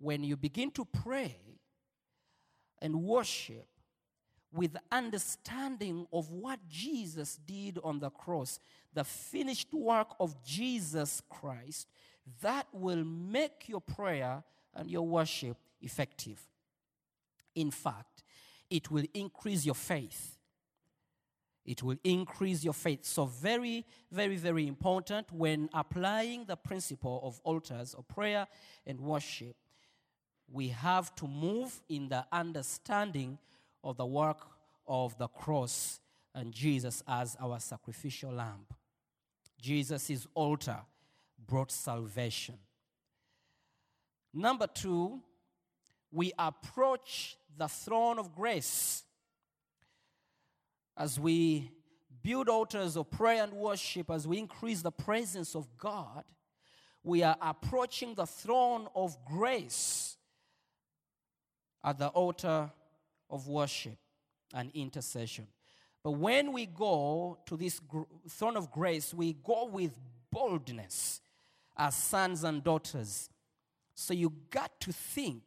When 0.00 0.24
you 0.24 0.36
begin 0.36 0.70
to 0.72 0.84
pray 0.84 1.36
and 2.80 3.02
worship 3.02 3.66
with 4.52 4.76
understanding 4.90 6.06
of 6.12 6.30
what 6.32 6.58
Jesus 6.68 7.38
did 7.46 7.78
on 7.84 8.00
the 8.00 8.10
cross, 8.10 8.58
the 8.92 9.04
finished 9.04 9.72
work 9.72 10.08
of 10.18 10.42
Jesus 10.42 11.22
Christ, 11.28 11.86
that 12.40 12.66
will 12.72 13.04
make 13.04 13.68
your 13.68 13.80
prayer 13.80 14.42
and 14.74 14.90
your 14.90 15.06
worship 15.06 15.56
effective. 15.80 16.40
In 17.54 17.70
fact, 17.70 18.24
it 18.68 18.90
will 18.90 19.04
increase 19.14 19.64
your 19.64 19.74
faith. 19.74 20.36
It 21.64 21.82
will 21.82 21.98
increase 22.02 22.64
your 22.64 22.72
faith. 22.72 23.04
So, 23.04 23.26
very, 23.26 23.84
very, 24.10 24.36
very 24.36 24.66
important 24.66 25.30
when 25.30 25.68
applying 25.74 26.46
the 26.46 26.56
principle 26.56 27.20
of 27.22 27.40
altars 27.44 27.94
of 27.94 28.08
prayer 28.08 28.46
and 28.86 28.98
worship 29.00 29.56
we 30.52 30.68
have 30.68 31.14
to 31.16 31.26
move 31.26 31.80
in 31.88 32.08
the 32.08 32.24
understanding 32.32 33.38
of 33.84 33.96
the 33.96 34.06
work 34.06 34.46
of 34.86 35.16
the 35.18 35.28
cross 35.28 36.00
and 36.34 36.52
Jesus 36.52 37.02
as 37.06 37.36
our 37.40 37.60
sacrificial 37.60 38.32
lamb. 38.32 38.66
Jesus' 39.60 40.26
altar 40.34 40.78
brought 41.46 41.70
salvation. 41.70 42.56
Number 44.32 44.66
two, 44.66 45.20
we 46.10 46.32
approach 46.38 47.36
the 47.56 47.68
throne 47.68 48.18
of 48.18 48.34
grace 48.34 49.04
as 50.96 51.18
we 51.18 51.70
build 52.22 52.48
altars 52.48 52.96
of 52.96 53.10
prayer 53.10 53.42
and 53.42 53.52
worship, 53.52 54.10
as 54.10 54.26
we 54.26 54.38
increase 54.38 54.82
the 54.82 54.90
presence 54.90 55.54
of 55.54 55.66
God, 55.78 56.24
we 57.02 57.22
are 57.22 57.36
approaching 57.40 58.14
the 58.14 58.26
throne 58.26 58.86
of 58.94 59.16
grace 59.24 60.16
at 61.84 61.98
the 61.98 62.08
altar 62.08 62.70
of 63.28 63.48
worship 63.48 63.96
and 64.54 64.70
intercession. 64.74 65.46
But 66.02 66.12
when 66.12 66.52
we 66.52 66.66
go 66.66 67.38
to 67.46 67.56
this 67.56 67.80
throne 68.28 68.56
of 68.56 68.70
grace, 68.70 69.12
we 69.12 69.34
go 69.44 69.66
with 69.66 69.92
boldness 70.30 71.20
as 71.76 71.94
sons 71.94 72.44
and 72.44 72.64
daughters. 72.64 73.28
So 73.94 74.14
you 74.14 74.32
got 74.50 74.80
to 74.80 74.92
think 74.92 75.42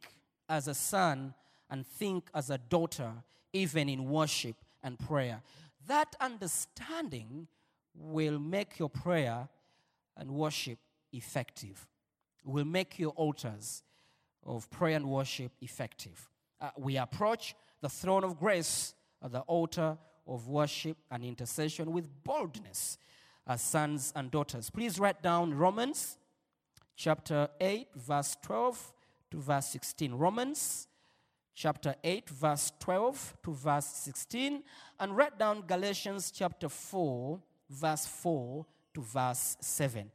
as 0.48 0.68
a 0.68 0.74
son 0.74 1.34
and 1.70 1.86
think 1.86 2.28
as 2.34 2.50
a 2.50 2.58
daughter, 2.58 3.12
even 3.52 3.88
in 3.88 4.08
worship 4.08 4.56
and 4.82 4.98
prayer. 4.98 5.42
That 5.86 6.14
understanding 6.20 7.48
will 7.94 8.38
make 8.38 8.78
your 8.78 8.88
prayer 8.88 9.48
and 10.16 10.30
worship 10.30 10.78
effective, 11.12 11.86
will 12.44 12.64
make 12.64 12.98
your 12.98 13.10
altars 13.12 13.82
of 14.46 14.70
prayer 14.70 14.96
and 14.96 15.08
worship 15.08 15.52
effective. 15.60 16.30
Uh, 16.60 16.70
we 16.78 16.96
approach 16.96 17.54
the 17.80 17.88
throne 17.88 18.24
of 18.24 18.38
grace 18.38 18.94
at 19.22 19.32
the 19.32 19.40
altar 19.40 19.96
of 20.26 20.48
worship 20.48 20.96
and 21.10 21.24
intercession 21.24 21.92
with 21.92 22.08
boldness 22.24 22.98
as 23.46 23.60
sons 23.60 24.12
and 24.16 24.30
daughters. 24.30 24.70
Please 24.70 24.98
write 24.98 25.22
down 25.22 25.54
Romans 25.54 26.16
chapter 26.96 27.48
8, 27.60 27.88
verse 27.94 28.36
12 28.42 28.92
to 29.30 29.40
verse 29.40 29.66
16. 29.66 30.14
Romans 30.14 30.88
chapter 31.54 31.94
8, 32.02 32.30
verse 32.30 32.72
12 32.80 33.36
to 33.44 33.52
verse 33.52 33.86
16. 33.86 34.62
And 35.00 35.16
write 35.16 35.38
down 35.38 35.64
Galatians 35.66 36.30
chapter 36.30 36.68
4, 36.68 37.40
verse 37.68 38.06
4 38.06 38.66
to 38.94 39.00
verse 39.02 39.56
7. 39.60 40.10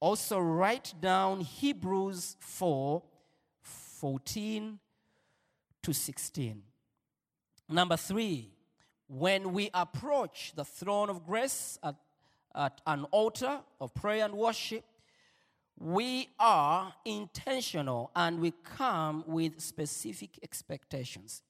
Also, 0.00 0.38
write 0.38 0.92
down 1.00 1.40
Hebrews 1.40 2.36
4, 2.40 3.02
14 4.04 4.78
to 5.82 5.94
16. 5.94 6.62
Number 7.70 7.96
three, 7.96 8.50
when 9.08 9.54
we 9.54 9.70
approach 9.72 10.52
the 10.54 10.62
throne 10.62 11.08
of 11.08 11.24
grace 11.24 11.78
at, 11.82 11.94
at 12.54 12.82
an 12.86 13.04
altar 13.04 13.60
of 13.80 13.94
prayer 13.94 14.26
and 14.26 14.34
worship, 14.34 14.84
we 15.78 16.28
are 16.38 16.92
intentional 17.06 18.10
and 18.14 18.40
we 18.40 18.52
come 18.76 19.24
with 19.26 19.58
specific 19.58 20.38
expectations. 20.42 21.40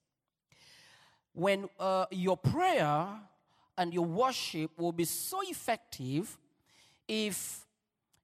When 1.32 1.68
uh, 1.80 2.06
your 2.12 2.36
prayer 2.36 3.08
and 3.76 3.92
your 3.92 4.06
worship 4.06 4.70
will 4.78 4.92
be 4.92 5.06
so 5.06 5.40
effective 5.42 6.38
if 7.08 7.66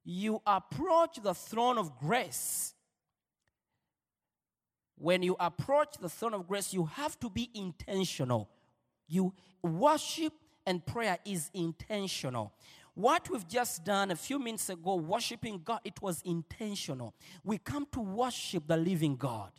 you 0.05 0.41
approach 0.47 1.19
the 1.21 1.33
throne 1.33 1.77
of 1.77 1.99
grace 1.99 2.75
when 5.01 5.23
you 5.23 5.35
approach 5.39 5.97
the 5.99 6.09
throne 6.09 6.35
of 6.35 6.47
grace, 6.47 6.73
you 6.73 6.85
have 6.85 7.19
to 7.19 7.29
be 7.29 7.49
intentional. 7.55 8.49
You 9.07 9.33
worship 9.63 10.33
and 10.65 10.85
prayer 10.85 11.17
is 11.25 11.49
intentional. 11.55 12.53
What 12.93 13.27
we've 13.29 13.47
just 13.47 13.83
done 13.83 14.11
a 14.11 14.15
few 14.15 14.37
minutes 14.37 14.69
ago, 14.69 14.95
worshiping 14.95 15.61
God, 15.63 15.79
it 15.83 16.01
was 16.01 16.21
intentional. 16.23 17.15
We 17.43 17.57
come 17.57 17.87
to 17.93 17.99
worship 17.99 18.67
the 18.67 18.77
living 18.77 19.15
God. 19.15 19.51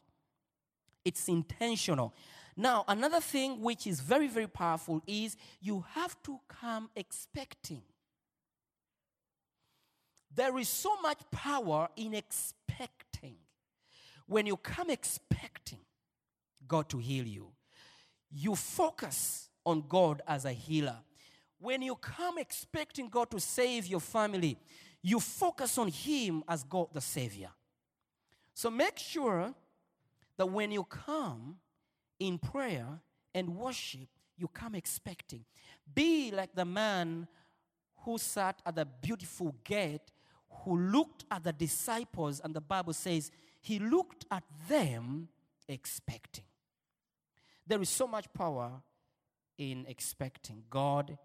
It's 1.05 1.27
intentional. 1.29 2.15
Now, 2.57 2.85
another 2.87 3.21
thing 3.21 3.61
which 3.61 3.87
is 3.87 4.01
very, 4.01 4.29
very 4.29 4.47
powerful 4.47 5.03
is 5.09 5.37
you 5.61 5.85
have 5.95 6.23
to 6.23 6.39
come 6.47 6.89
expecting. 6.95 7.83
There 10.35 10.57
is 10.59 10.69
so 10.69 11.01
much 11.01 11.19
power 11.33 11.89
in 11.97 12.15
expecting. 12.15 13.12
When 14.27 14.47
you 14.47 14.57
come 14.57 14.91
expecting 14.91 15.81
God 16.67 16.89
to 16.91 16.99
heal 16.99 17.27
you, 17.27 17.49
you 18.31 18.57
focus 18.57 19.49
on 19.65 19.85
God 19.89 20.23
as 20.27 20.45
a 20.45 20.53
healer. 20.53 20.97
When 21.59 21.83
you 21.83 21.95
come 21.97 22.39
expecting 22.39 23.09
God 23.09 23.31
to 23.31 23.41
save 23.41 23.87
your 23.87 24.01
family, 24.01 24.59
you 25.03 25.21
focus 25.21 25.79
on 25.79 25.89
Him 25.89 26.43
as 26.49 26.65
God 26.65 26.89
the 26.93 27.01
Savior. 27.01 27.51
So 28.55 28.71
make 28.71 28.99
sure 28.99 29.55
that 30.37 30.47
when 30.47 30.73
you 30.73 30.85
come 30.85 31.57
in 32.19 32.39
prayer 32.39 33.01
and 33.35 33.57
worship, 33.57 34.09
you 34.37 34.49
come 34.49 34.75
expecting. 34.75 35.45
Be 35.95 36.31
like 36.31 36.55
the 36.55 36.65
man 36.65 37.29
who 38.05 38.19
sat 38.19 38.61
at 38.67 38.75
the 38.75 38.85
beautiful 38.85 39.55
gate, 39.65 40.11
who 40.65 40.79
looked 40.79 41.25
at 41.31 41.45
the 41.45 41.53
disciples, 41.53 42.41
and 42.43 42.55
the 42.55 42.61
Bible 42.61 42.93
says 42.93 43.31
he 43.63 43.79
looked 43.79 44.27
at 44.31 44.43
them 44.69 45.29
expecting. 45.69 46.45
There 47.67 47.81
is 47.81 47.89
so 47.89 48.07
much 48.09 48.27
power 48.35 48.73
in 49.57 49.87
expecting 49.89 50.65
God 50.69 51.17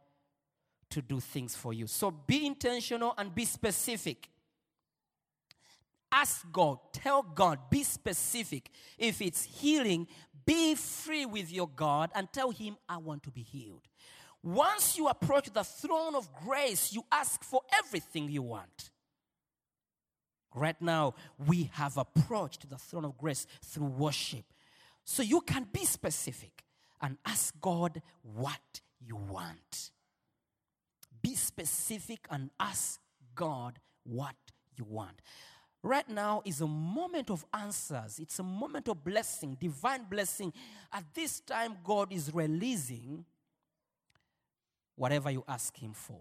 to 0.91 1.01
do 1.01 1.19
things 1.19 1.55
for 1.55 1.73
you. 1.73 1.87
So 1.87 2.11
be 2.11 2.45
intentional 2.45 3.13
and 3.17 3.33
be 3.33 3.43
specific. 3.43 4.29
Ask 6.11 6.45
God, 6.51 6.77
tell 6.93 7.23
God, 7.23 7.59
be 7.71 7.83
specific. 7.83 8.69
If 8.97 9.19
it's 9.21 9.43
healing, 9.43 10.07
be 10.45 10.75
free 10.75 11.25
with 11.25 11.51
your 11.51 11.67
God 11.67 12.11
and 12.15 12.31
tell 12.31 12.51
Him, 12.51 12.77
I 12.87 12.97
want 12.97 13.23
to 13.23 13.31
be 13.31 13.41
healed. 13.41 13.87
Once 14.43 14.95
you 14.95 15.07
approach 15.07 15.51
the 15.51 15.63
throne 15.63 16.15
of 16.15 16.29
grace, 16.45 16.93
you 16.93 17.03
ask 17.11 17.43
for 17.43 17.61
everything 17.77 18.29
you 18.29 18.43
want. 18.43 18.91
Right 20.57 20.81
now, 20.81 21.13
we 21.45 21.69
have 21.73 21.97
approached 21.97 22.69
the 22.69 22.77
throne 22.77 23.05
of 23.05 23.17
grace 23.17 23.45
through 23.63 23.87
worship. 23.87 24.45
So 25.03 25.21
you 25.23 25.41
can 25.41 25.67
be 25.71 25.85
specific 25.85 26.63
and 27.01 27.17
ask 27.25 27.53
God 27.61 28.01
what 28.23 28.81
you 28.99 29.15
want. 29.15 29.91
Be 31.21 31.35
specific 31.35 32.27
and 32.31 32.49
ask 32.59 32.99
God 33.35 33.79
what 34.03 34.35
you 34.75 34.85
want. 34.85 35.21
Right 35.83 36.09
now 36.09 36.41
is 36.43 36.61
a 36.61 36.67
moment 36.67 37.29
of 37.29 37.45
answers. 37.53 38.19
It's 38.19 38.39
a 38.39 38.43
moment 38.43 38.89
of 38.89 39.03
blessing, 39.03 39.57
divine 39.59 40.05
blessing. 40.09 40.51
At 40.91 41.03
this 41.13 41.39
time, 41.39 41.77
God 41.83 42.11
is 42.11 42.33
releasing 42.33 43.23
whatever 44.95 45.29
you 45.29 45.43
ask 45.47 45.77
Him 45.77 45.93
for. 45.93 46.19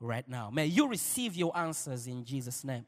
Right 0.00 0.28
now. 0.28 0.50
May 0.50 0.66
you 0.66 0.88
receive 0.88 1.36
your 1.36 1.56
answers 1.56 2.06
in 2.06 2.24
Jesus' 2.24 2.64
name. 2.64 2.86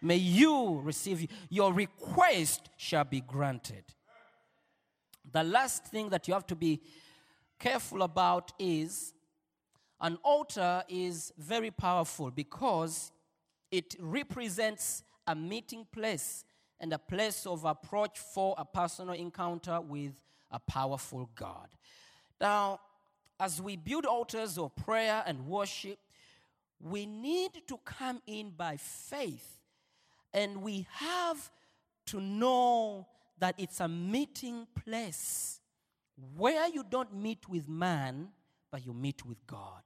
May 0.00 0.16
you 0.16 0.80
receive 0.82 1.26
your 1.48 1.72
request 1.72 2.68
shall 2.76 3.04
be 3.04 3.20
granted. 3.20 3.84
The 5.32 5.42
last 5.42 5.86
thing 5.86 6.10
that 6.10 6.28
you 6.28 6.34
have 6.34 6.46
to 6.48 6.56
be 6.56 6.82
careful 7.58 8.02
about 8.02 8.52
is 8.58 9.14
an 10.00 10.18
altar 10.22 10.82
is 10.88 11.32
very 11.38 11.70
powerful 11.70 12.30
because 12.30 13.10
it 13.70 13.96
represents 13.98 15.02
a 15.26 15.34
meeting 15.34 15.86
place 15.90 16.44
and 16.80 16.92
a 16.92 16.98
place 16.98 17.46
of 17.46 17.64
approach 17.64 18.18
for 18.18 18.54
a 18.58 18.64
personal 18.64 19.14
encounter 19.14 19.80
with 19.80 20.12
a 20.50 20.58
powerful 20.58 21.30
God. 21.34 21.68
Now, 22.40 22.80
as 23.40 23.62
we 23.62 23.76
build 23.76 24.04
altars 24.04 24.58
of 24.58 24.76
prayer 24.76 25.22
and 25.26 25.46
worship, 25.46 25.98
we 26.80 27.06
need 27.06 27.62
to 27.66 27.78
come 27.84 28.20
in 28.26 28.50
by 28.50 28.76
faith 28.76 29.58
and 30.32 30.62
we 30.62 30.86
have 30.90 31.50
to 32.06 32.20
know 32.20 33.06
that 33.38 33.54
it's 33.58 33.80
a 33.80 33.88
meeting 33.88 34.66
place 34.84 35.60
where 36.36 36.68
you 36.68 36.84
don't 36.88 37.14
meet 37.14 37.48
with 37.48 37.68
man, 37.68 38.28
but 38.70 38.84
you 38.84 38.92
meet 38.92 39.24
with 39.24 39.44
God. 39.46 39.82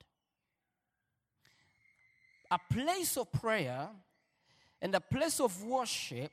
A 2.50 2.58
place 2.72 3.16
of 3.16 3.30
prayer 3.30 3.88
and 4.80 4.94
a 4.94 5.00
place 5.00 5.40
of 5.40 5.62
worship, 5.64 6.30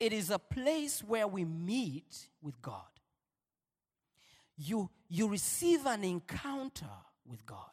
it 0.00 0.12
is 0.12 0.30
a 0.30 0.38
place 0.38 1.02
where 1.02 1.26
we 1.26 1.44
meet 1.44 2.28
with 2.42 2.60
God. 2.60 2.82
You, 4.56 4.90
you 5.08 5.28
receive 5.28 5.86
an 5.86 6.02
encounter 6.02 6.86
with 7.24 7.46
God. 7.46 7.70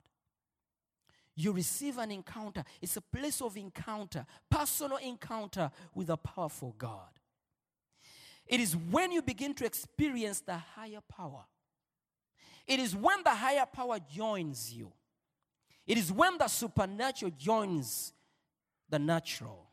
You 1.35 1.51
receive 1.51 1.97
an 1.97 2.11
encounter. 2.11 2.63
It's 2.81 2.95
a 2.95 3.01
place 3.01 3.41
of 3.41 3.57
encounter, 3.57 4.25
personal 4.49 4.97
encounter 4.97 5.69
with 5.93 6.09
a 6.09 6.17
powerful 6.17 6.73
God. 6.77 7.09
It 8.47 8.59
is 8.59 8.75
when 8.75 9.11
you 9.11 9.21
begin 9.21 9.53
to 9.55 9.65
experience 9.65 10.39
the 10.39 10.55
higher 10.55 11.01
power. 11.09 11.43
It 12.67 12.79
is 12.79 12.95
when 12.95 13.23
the 13.23 13.31
higher 13.31 13.65
power 13.65 13.97
joins 13.99 14.73
you. 14.73 14.91
It 15.85 15.97
is 15.97 16.11
when 16.11 16.37
the 16.37 16.47
supernatural 16.47 17.31
joins 17.37 18.13
the 18.89 18.99
natural. 18.99 19.67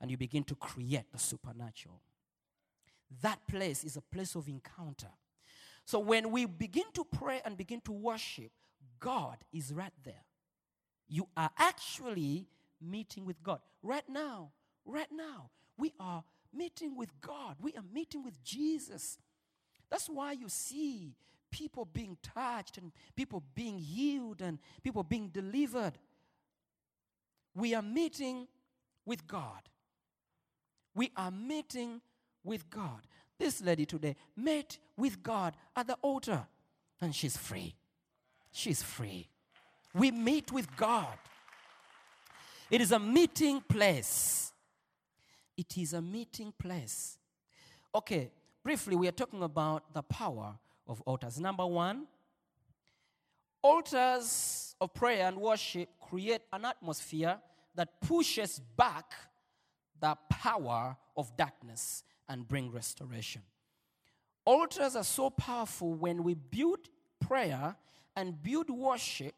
And 0.00 0.10
you 0.10 0.16
begin 0.16 0.44
to 0.44 0.54
create 0.54 1.10
the 1.12 1.18
supernatural. 1.18 2.00
That 3.22 3.46
place 3.46 3.84
is 3.84 3.96
a 3.96 4.00
place 4.00 4.34
of 4.34 4.48
encounter. 4.48 5.10
So 5.84 5.98
when 6.00 6.30
we 6.30 6.46
begin 6.46 6.84
to 6.94 7.04
pray 7.04 7.40
and 7.44 7.56
begin 7.56 7.80
to 7.82 7.92
worship, 7.92 8.50
God 8.98 9.38
is 9.52 9.72
right 9.72 9.92
there. 10.04 10.24
You 11.08 11.28
are 11.36 11.50
actually 11.56 12.46
meeting 12.80 13.24
with 13.24 13.42
God. 13.42 13.60
Right 13.82 14.08
now, 14.08 14.50
right 14.84 15.10
now, 15.12 15.50
we 15.78 15.92
are 16.00 16.24
meeting 16.52 16.96
with 16.96 17.20
God. 17.20 17.56
We 17.60 17.72
are 17.74 17.84
meeting 17.92 18.24
with 18.24 18.42
Jesus. 18.42 19.18
That's 19.90 20.08
why 20.08 20.32
you 20.32 20.48
see 20.48 21.14
people 21.50 21.84
being 21.84 22.16
touched 22.22 22.78
and 22.78 22.92
people 23.14 23.42
being 23.54 23.78
healed 23.78 24.42
and 24.42 24.58
people 24.82 25.02
being 25.02 25.28
delivered. 25.28 25.92
We 27.54 27.74
are 27.74 27.82
meeting 27.82 28.48
with 29.04 29.26
God. 29.26 29.62
We 30.94 31.12
are 31.16 31.30
meeting 31.30 32.00
with 32.42 32.68
God. 32.70 33.06
This 33.38 33.62
lady 33.62 33.86
today 33.86 34.16
met 34.34 34.78
with 34.96 35.22
God 35.22 35.54
at 35.74 35.86
the 35.86 35.96
altar 36.02 36.46
and 37.00 37.14
she's 37.14 37.36
free. 37.36 37.74
She's 38.50 38.82
free. 38.82 39.28
We 39.96 40.10
meet 40.10 40.52
with 40.52 40.76
God. 40.76 41.18
It 42.70 42.80
is 42.80 42.92
a 42.92 42.98
meeting 42.98 43.62
place. 43.66 44.52
It 45.56 45.78
is 45.78 45.94
a 45.94 46.02
meeting 46.02 46.52
place. 46.58 47.18
Okay, 47.94 48.30
briefly, 48.62 48.94
we 48.94 49.08
are 49.08 49.12
talking 49.12 49.42
about 49.42 49.94
the 49.94 50.02
power 50.02 50.58
of 50.86 51.00
altars. 51.02 51.40
Number 51.40 51.64
one, 51.64 52.06
altars 53.62 54.74
of 54.80 54.92
prayer 54.92 55.28
and 55.28 55.38
worship 55.38 55.88
create 56.00 56.42
an 56.52 56.66
atmosphere 56.66 57.38
that 57.74 58.00
pushes 58.00 58.60
back 58.76 59.14
the 59.98 60.16
power 60.28 60.96
of 61.16 61.34
darkness 61.36 62.04
and 62.28 62.46
bring 62.46 62.70
restoration. 62.70 63.42
Altars 64.44 64.94
are 64.94 65.04
so 65.04 65.30
powerful 65.30 65.94
when 65.94 66.22
we 66.22 66.34
build 66.34 66.88
prayer 67.18 67.76
and 68.14 68.42
build 68.42 68.68
worship, 68.70 69.34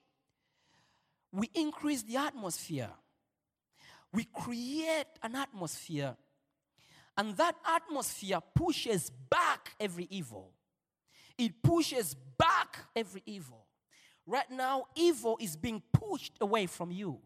we 1.33 1.51
increase 1.55 2.03
the 2.03 2.17
atmosphere. 2.17 2.91
We 4.13 4.25
create 4.25 5.07
an 5.23 5.37
atmosphere, 5.37 6.17
and 7.17 7.37
that 7.37 7.57
atmosphere 7.67 8.39
pushes 8.55 9.11
back 9.31 9.75
every 9.79 10.07
evil. 10.11 10.53
It 11.37 11.63
pushes 11.63 12.15
back 12.39 12.79
every 12.97 13.23
evil. 13.27 13.67
Right 14.27 14.51
now, 14.51 14.87
evil 14.95 15.37
is 15.41 15.57
being 15.57 15.83
pushed 15.93 16.35
away 16.41 16.67
from 16.67 16.91
you. 16.91 17.21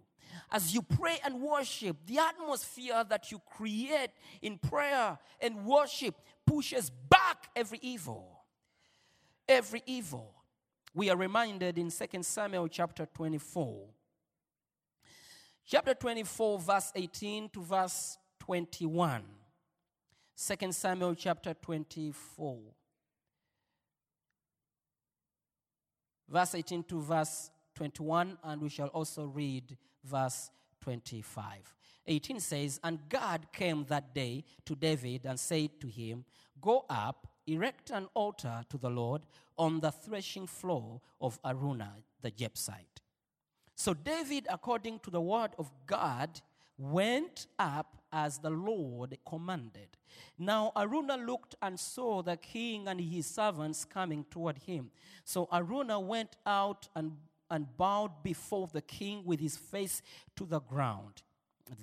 As 0.50 0.74
you 0.74 0.82
pray 0.82 1.18
and 1.24 1.40
worship, 1.40 1.96
the 2.06 2.18
atmosphere 2.18 3.04
that 3.08 3.30
you 3.30 3.40
create 3.56 4.10
in 4.40 4.58
prayer 4.58 5.18
and 5.40 5.64
worship 5.64 6.14
pushes 6.46 6.90
back 6.90 7.48
every 7.54 7.78
evil. 7.82 8.44
Every 9.48 9.82
evil. 9.86 10.41
We 10.94 11.10
are 11.10 11.16
reminded 11.16 11.78
in 11.78 11.90
2 11.90 12.22
Samuel 12.22 12.68
chapter 12.68 13.06
24. 13.06 13.88
Chapter 15.64 15.94
24, 15.94 16.58
verse 16.58 16.92
18 16.94 17.48
to 17.50 17.62
verse 17.62 18.18
21. 18.40 19.22
2 20.36 20.72
Samuel 20.72 21.14
chapter 21.14 21.54
24. 21.54 22.60
verse 26.32 26.54
18 26.54 26.82
to 26.84 27.00
verse 27.00 27.50
21, 27.74 28.38
and 28.42 28.62
we 28.62 28.68
shall 28.68 28.88
also 28.88 29.24
read 29.24 29.76
verse 30.02 30.50
25. 30.80 31.74
18 32.06 32.40
says, 32.40 32.80
And 32.82 32.98
God 33.08 33.46
came 33.52 33.84
that 33.88 34.14
day 34.14 34.44
to 34.64 34.74
David 34.74 35.26
and 35.26 35.38
said 35.38 35.78
to 35.80 35.86
him, 35.86 36.24
Go 36.60 36.84
up, 36.88 37.28
erect 37.46 37.90
an 37.90 38.08
altar 38.14 38.62
to 38.68 38.78
the 38.78 38.90
Lord 38.90 39.22
on 39.58 39.80
the 39.80 39.90
threshing 39.90 40.46
floor 40.46 41.00
of 41.20 41.40
Araunah 41.42 42.02
the 42.20 42.30
Jebusite. 42.30 43.00
So 43.74 43.94
David, 43.94 44.46
according 44.48 45.00
to 45.00 45.10
the 45.10 45.20
word 45.20 45.50
of 45.58 45.70
God, 45.86 46.40
went 46.78 47.46
up 47.58 47.96
as 48.12 48.38
the 48.38 48.50
Lord 48.50 49.18
commanded. 49.26 49.88
Now 50.38 50.72
Araunah 50.76 51.26
looked 51.26 51.54
and 51.62 51.78
saw 51.78 52.22
the 52.22 52.36
king 52.36 52.86
and 52.88 53.00
his 53.00 53.26
servants 53.26 53.84
coming 53.84 54.24
toward 54.30 54.58
him. 54.58 54.90
So 55.24 55.46
Araunah 55.46 56.00
went 56.00 56.36
out 56.46 56.88
and, 56.94 57.16
and 57.50 57.66
bowed 57.76 58.22
before 58.22 58.68
the 58.72 58.82
king 58.82 59.24
with 59.24 59.40
his 59.40 59.56
face 59.56 60.02
to 60.36 60.44
the 60.44 60.60
ground. 60.60 61.22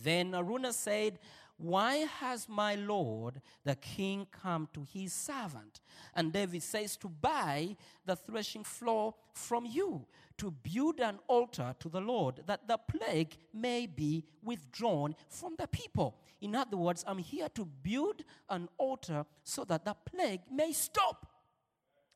Then 0.03 0.31
Araunah 0.33 0.73
said, 0.73 1.19
Why 1.59 2.07
has 2.19 2.47
my 2.47 2.75
lord 2.75 3.41
the 3.65 3.75
king 3.75 4.25
come 4.31 4.69
to 4.73 4.85
his 4.93 5.13
servant? 5.13 5.81
And 6.15 6.31
David 6.31 6.63
says, 6.63 6.95
To 6.97 7.09
buy 7.09 7.75
the 8.05 8.15
threshing 8.15 8.63
floor 8.63 9.13
from 9.33 9.65
you, 9.65 10.05
to 10.37 10.51
build 10.51 11.01
an 11.01 11.19
altar 11.27 11.75
to 11.79 11.89
the 11.89 11.99
Lord, 11.99 12.43
that 12.47 12.65
the 12.67 12.77
plague 12.77 13.35
may 13.53 13.85
be 13.85 14.23
withdrawn 14.41 15.15
from 15.27 15.55
the 15.59 15.67
people. 15.67 16.17
In 16.39 16.55
other 16.55 16.77
words, 16.77 17.03
I'm 17.05 17.17
here 17.17 17.49
to 17.49 17.65
build 17.65 18.23
an 18.49 18.69
altar 18.77 19.25
so 19.43 19.65
that 19.65 19.83
the 19.83 19.95
plague 20.05 20.41
may 20.49 20.71
stop 20.71 21.27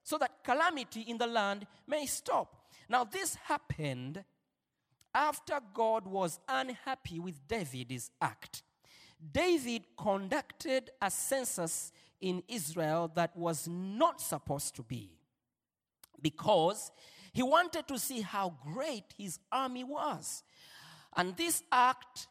so 0.03 0.17
that 0.17 0.43
calamity 0.43 1.01
in 1.01 1.17
the 1.17 1.27
land 1.27 1.65
may 1.87 2.05
stop. 2.05 2.67
Now, 2.89 3.05
this 3.05 3.35
happened 3.35 4.23
after 5.15 5.59
God 5.73 6.05
was 6.05 6.39
unhappy 6.47 7.19
with 7.19 7.47
David's 7.47 8.11
act. 8.21 8.63
David 9.31 9.83
conducted 9.97 10.89
a 11.01 11.09
census 11.09 11.91
in 12.19 12.43
Israel 12.47 13.11
that 13.15 13.35
was 13.35 13.67
not 13.67 14.19
supposed 14.21 14.75
to 14.75 14.83
be 14.83 15.11
because 16.21 16.91
he 17.33 17.43
wanted 17.43 17.87
to 17.87 17.99
see 17.99 18.21
how 18.21 18.55
great 18.73 19.05
his 19.17 19.39
army 19.51 19.83
was. 19.83 20.43
And 21.15 21.35
this 21.35 21.63
act 21.71 22.27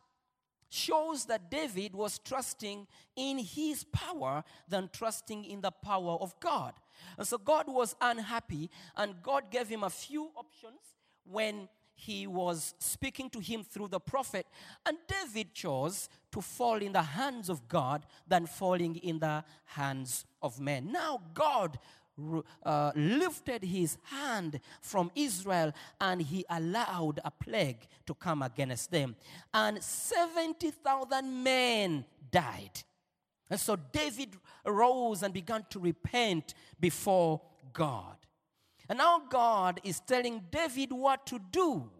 shows 0.70 1.26
that 1.26 1.50
David 1.50 1.94
was 1.94 2.18
trusting 2.18 2.86
in 3.14 3.38
his 3.38 3.84
power 3.84 4.42
than 4.68 4.88
trusting 4.92 5.44
in 5.44 5.60
the 5.60 5.70
power 5.70 6.16
of 6.20 6.38
God. 6.40 6.72
And 7.18 7.26
so 7.26 7.36
God 7.36 7.66
was 7.68 7.94
unhappy, 8.00 8.70
and 8.96 9.22
God 9.22 9.50
gave 9.50 9.68
him 9.68 9.82
a 9.82 9.90
few 9.90 10.30
options 10.36 10.80
when 11.24 11.68
he 12.04 12.26
was 12.26 12.74
speaking 12.78 13.30
to 13.30 13.38
him 13.38 13.62
through 13.62 13.88
the 13.88 14.00
prophet. 14.00 14.46
And 14.84 14.98
David 15.06 15.54
chose 15.54 16.08
to 16.32 16.40
fall 16.40 16.76
in 16.76 16.92
the 16.92 17.02
hands 17.02 17.48
of 17.48 17.68
God 17.68 18.04
than 18.26 18.46
falling 18.46 18.96
in 18.96 19.20
the 19.20 19.44
hands 19.64 20.24
of 20.42 20.58
men. 20.58 20.90
Now, 20.90 21.20
God 21.32 21.78
uh, 22.64 22.90
lifted 22.96 23.62
his 23.62 23.98
hand 24.04 24.60
from 24.80 25.12
Israel 25.14 25.72
and 26.00 26.20
he 26.20 26.44
allowed 26.50 27.20
a 27.24 27.30
plague 27.30 27.86
to 28.06 28.14
come 28.14 28.42
against 28.42 28.90
them. 28.90 29.14
And 29.54 29.82
70,000 29.82 31.42
men 31.42 32.04
died. 32.32 32.82
And 33.48 33.60
so 33.60 33.76
David 33.76 34.30
rose 34.66 35.22
and 35.22 35.32
began 35.32 35.64
to 35.70 35.78
repent 35.78 36.54
before 36.80 37.40
God. 37.72 38.16
And 38.92 38.98
now 38.98 39.22
God 39.26 39.80
is 39.84 40.00
telling 40.00 40.42
David 40.50 40.92
what 40.92 41.24
to 41.28 41.38
do 41.50 41.90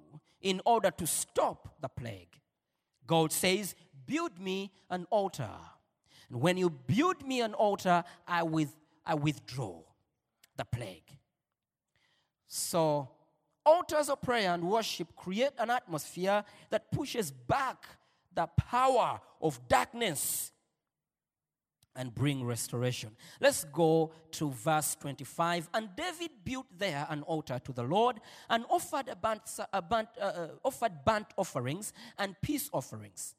in 0.43 0.61
order 0.67 0.91
to 0.91 1.07
stop 1.07 1.77
the 1.81 1.89
plague. 1.89 2.39
God 3.07 3.33
says, 3.33 3.75
Build 4.05 4.39
me 4.39 4.71
an 4.91 5.07
altar. 5.09 5.49
And 6.29 6.43
when 6.43 6.59
you 6.59 6.69
build 6.69 7.27
me 7.27 7.41
an 7.41 7.55
altar, 7.55 8.05
I, 8.29 8.43
with, 8.43 8.77
I 9.07 9.15
withdraw 9.15 9.81
the 10.59 10.67
plague. 10.67 11.17
So, 12.47 13.09
altars 13.65 14.11
of 14.11 14.21
prayer 14.21 14.53
and 14.53 14.63
worship 14.63 15.17
create 15.17 15.53
an 15.59 15.71
atmosphere 15.71 16.45
that 16.69 16.93
pushes 16.93 17.31
back 17.31 17.87
the 18.35 18.49
power 18.59 19.19
of 19.41 19.67
darkness 19.67 20.52
and 21.97 22.15
bring 22.15 22.45
restoration. 22.45 23.11
Let's 23.41 23.65
go 23.65 24.13
to 24.33 24.51
verse 24.51 24.97
25. 25.01 25.69
And 25.75 25.91
David 25.97 26.31
built 26.45 26.67
there 26.77 27.07
an 27.11 27.23
altar 27.23 27.59
to 27.59 27.73
the 27.73 27.83
Lord 27.83 28.21
and 28.49 28.65
offered, 28.69 29.09
a 29.09 29.17
burnt, 29.17 29.43
a 29.73 29.83
burnt, 29.83 30.09
uh, 30.21 30.25
uh, 30.25 30.49
offered 30.65 31.05
burnt 31.05 31.29
offerings 31.37 31.93
and 32.19 32.35
peace 32.41 32.71
offerings. 32.73 33.35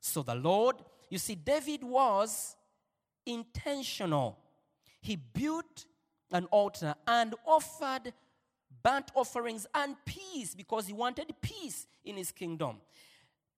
So 0.00 0.22
the 0.22 0.34
Lord, 0.34 0.76
you 1.08 1.18
see, 1.18 1.34
David 1.34 1.82
was 1.84 2.56
intentional. 3.26 4.38
He 5.00 5.16
built 5.16 5.86
an 6.32 6.46
altar 6.46 6.94
and 7.06 7.34
offered 7.46 8.12
burnt 8.82 9.10
offerings 9.14 9.66
and 9.74 9.96
peace 10.04 10.54
because 10.54 10.86
he 10.86 10.92
wanted 10.92 11.32
peace 11.40 11.86
in 12.04 12.16
his 12.16 12.32
kingdom. 12.32 12.76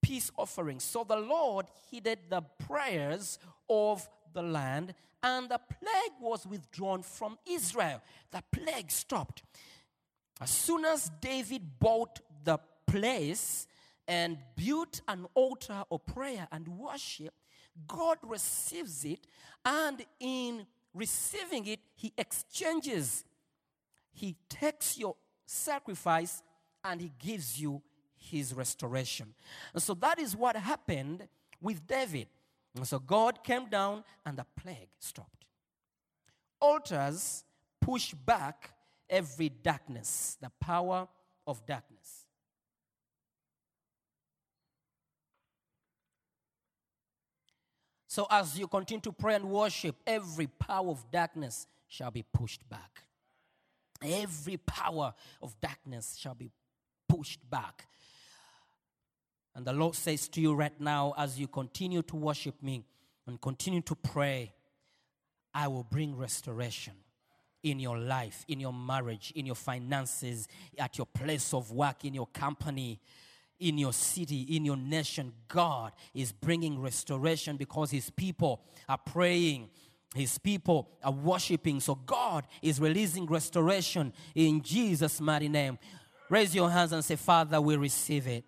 Peace 0.01 0.33
offerings. 0.37 0.83
So 0.83 1.05
the 1.05 1.17
Lord 1.17 1.67
heeded 1.91 2.19
the 2.29 2.43
prayers 2.67 3.39
of 3.69 4.09
the 4.33 4.43
land, 4.43 4.95
and 5.23 5.49
the 5.49 5.59
plague 5.59 6.21
was 6.21 6.47
withdrawn 6.47 7.03
from 7.03 7.39
Israel. 7.47 8.01
The 8.31 8.43
plague 8.51 8.91
stopped. 8.91 9.43
As 10.41 10.51
soon 10.51 10.85
as 10.85 11.11
David 11.21 11.79
bought 11.79 12.21
the 12.45 12.59
place 12.87 13.67
and 14.09 14.39
built 14.57 15.01
an 15.07 15.27
altar 15.35 15.85
of 15.91 16.05
prayer 16.05 16.49
and 16.51 16.67
worship, 16.67 17.33
God 17.87 18.19
receives 18.23 19.05
it, 19.05 19.27
and 19.65 20.05
in 20.21 20.67
receiving 20.93 21.67
it, 21.67 21.81
He 21.95 22.13
exchanges. 22.19 23.25
He 24.13 24.37
takes 24.49 24.99
your 24.99 25.17
sacrifice 25.47 26.43
and 26.85 27.01
He 27.01 27.13
gives 27.19 27.61
you 27.61 27.81
His 28.17 28.53
restoration. 28.53 29.35
And 29.73 29.83
so 29.83 29.95
that 29.95 30.19
is 30.19 30.37
what 30.37 30.57
happened 30.57 31.29
with 31.61 31.87
David. 31.87 32.27
And 32.75 32.87
so 32.87 32.99
God 32.99 33.45
came 33.45 33.69
down 33.69 34.05
and 34.25 34.37
the 34.37 34.47
plague 34.57 34.89
stopped. 34.99 35.47
Altars 36.61 37.45
push 37.81 38.15
back 38.15 38.73
every 39.11 39.51
darkness, 39.51 40.39
the 40.41 40.51
power 40.61 41.07
of 41.47 41.65
darkness. 41.67 42.27
So, 48.07 48.27
as 48.31 48.59
you 48.59 48.69
continue 48.69 49.01
to 49.01 49.13
pray 49.13 49.37
and 49.37 49.47
worship, 49.47 49.97
every 50.07 50.47
power 50.47 50.91
of 50.91 51.03
darkness 51.11 51.67
shall 51.89 52.11
be 52.11 52.23
pushed 52.23 52.69
back. 52.69 53.05
Every 54.03 54.59
power 54.59 55.15
of 55.41 55.59
darkness 55.61 56.17
shall 56.19 56.35
be 56.35 56.51
pushed 57.09 57.41
back. 57.49 57.87
And 59.55 59.65
the 59.65 59.73
Lord 59.73 59.95
says 59.95 60.29
to 60.29 60.41
you 60.41 60.55
right 60.55 60.79
now, 60.81 61.15
as 61.17 61.39
you 61.39 61.47
continue 61.47 62.03
to 62.03 62.17
worship 62.17 62.63
me 62.63 62.85
and 63.27 63.41
continue 63.41 63.83
to 63.83 63.95
pray, 63.95 64.55
I 65.55 65.69
will 65.69 65.85
bring 65.85 66.17
restoration 66.17 66.95
in 67.63 67.79
your 67.79 67.99
life, 67.99 68.45
in 68.49 68.61
your 68.61 68.73
marriage, 68.73 69.33
in 69.37 69.47
your 69.47 69.55
finances, 69.55 70.49
at 70.79 70.99
your 70.99 71.07
place 71.07 71.55
of 71.55 71.71
work, 71.71 72.05
in 72.05 72.15
your 72.15 72.27
company, 72.27 72.99
in 73.61 73.79
your 73.79 73.93
city, 73.93 74.43
in 74.57 74.65
your 74.65 74.77
nation. 74.77 75.33
God 75.49 75.93
is 76.15 76.33
bringing 76.33 76.81
restoration 76.81 77.57
because 77.57 77.91
His 77.91 78.11
people 78.11 78.63
are 78.89 78.99
praying. 78.99 79.69
His 80.15 80.39
people 80.39 80.91
are 81.03 81.13
worshiping. 81.13 81.81
So 81.81 81.95
God 81.95 82.47
is 82.61 82.81
releasing 82.81 83.27
restoration 83.27 84.13
in 84.35 84.63
Jesus' 84.63 85.21
mighty 85.21 85.49
name. 85.49 85.79
Raise 86.29 86.55
your 86.55 86.71
hands 86.71 86.93
and 86.93 87.05
say, 87.05 87.17
Father, 87.17 87.61
we 87.61 87.77
receive 87.77 88.27
it. 88.27 88.45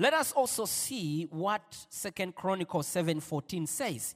Let 0.00 0.14
us 0.14 0.32
also 0.32 0.64
see 0.64 1.24
what 1.24 1.86
Second 1.90 2.36
Chronicles 2.36 2.86
7:14 2.86 3.66
says. 3.66 4.14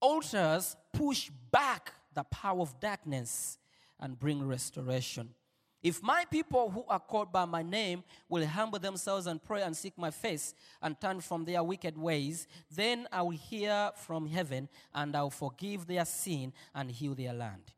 Altars 0.00 0.76
push 0.94 1.30
back 1.50 1.92
the 2.14 2.24
power 2.24 2.62
of 2.62 2.80
darkness 2.80 3.58
and 3.98 4.18
bring 4.18 4.42
restoration. 4.42 5.34
If 5.82 6.02
my 6.02 6.24
people 6.24 6.70
who 6.70 6.84
are 6.88 7.00
called 7.00 7.32
by 7.32 7.44
my 7.44 7.62
name 7.62 8.02
will 8.28 8.46
humble 8.46 8.78
themselves 8.78 9.26
and 9.26 9.42
pray 9.42 9.62
and 9.62 9.76
seek 9.76 9.96
my 9.96 10.10
face 10.10 10.54
and 10.80 10.98
turn 10.98 11.20
from 11.20 11.44
their 11.44 11.62
wicked 11.62 11.96
ways, 11.96 12.46
then 12.70 13.06
I 13.12 13.22
will 13.22 13.30
hear 13.30 13.92
from 13.94 14.26
heaven 14.26 14.68
and 14.94 15.14
I 15.14 15.22
will 15.22 15.30
forgive 15.30 15.86
their 15.86 16.04
sin 16.04 16.52
and 16.74 16.90
heal 16.90 17.14
their 17.14 17.32
land. 17.32 17.72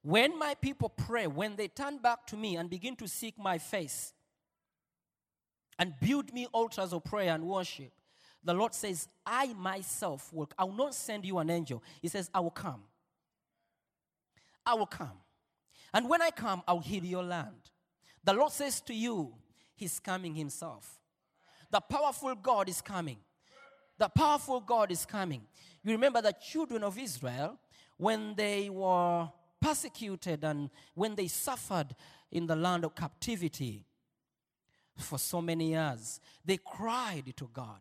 When 0.00 0.36
my 0.36 0.54
people 0.54 0.88
pray, 0.88 1.28
when 1.28 1.54
they 1.54 1.68
turn 1.68 1.98
back 1.98 2.26
to 2.28 2.36
me 2.36 2.56
and 2.56 2.68
begin 2.68 2.96
to 2.96 3.08
seek 3.08 3.38
my 3.38 3.58
face, 3.58 4.12
and 5.78 5.94
build 6.00 6.32
me 6.32 6.46
altars 6.52 6.92
of 6.92 7.04
prayer 7.04 7.34
and 7.34 7.44
worship. 7.44 7.92
The 8.44 8.54
Lord 8.54 8.74
says, 8.74 9.08
I 9.24 9.52
myself 9.54 10.32
will, 10.32 10.50
I 10.58 10.64
will 10.64 10.74
not 10.74 10.94
send 10.94 11.24
you 11.24 11.38
an 11.38 11.50
angel. 11.50 11.82
He 12.00 12.08
says, 12.08 12.30
I 12.34 12.40
will 12.40 12.50
come. 12.50 12.82
I 14.66 14.74
will 14.74 14.86
come. 14.86 15.12
And 15.94 16.08
when 16.08 16.22
I 16.22 16.30
come, 16.30 16.62
I'll 16.66 16.80
heal 16.80 17.04
your 17.04 17.22
land. 17.22 17.70
The 18.24 18.32
Lord 18.32 18.52
says 18.52 18.80
to 18.82 18.94
you, 18.94 19.34
He's 19.74 19.98
coming 19.98 20.34
Himself. 20.34 20.98
The 21.70 21.80
powerful 21.80 22.34
God 22.34 22.68
is 22.68 22.80
coming. 22.80 23.18
The 23.98 24.08
powerful 24.08 24.60
God 24.60 24.90
is 24.90 25.04
coming. 25.04 25.42
You 25.82 25.92
remember 25.92 26.22
the 26.22 26.32
children 26.32 26.82
of 26.82 26.98
Israel 26.98 27.58
when 27.96 28.34
they 28.34 28.68
were 28.70 29.28
persecuted 29.60 30.44
and 30.44 30.70
when 30.94 31.14
they 31.14 31.28
suffered 31.28 31.94
in 32.30 32.46
the 32.46 32.56
land 32.56 32.84
of 32.84 32.94
captivity 32.94 33.84
for 34.96 35.18
so 35.18 35.40
many 35.40 35.70
years. 35.70 36.20
They 36.44 36.58
cried 36.58 37.34
to 37.36 37.48
God. 37.52 37.80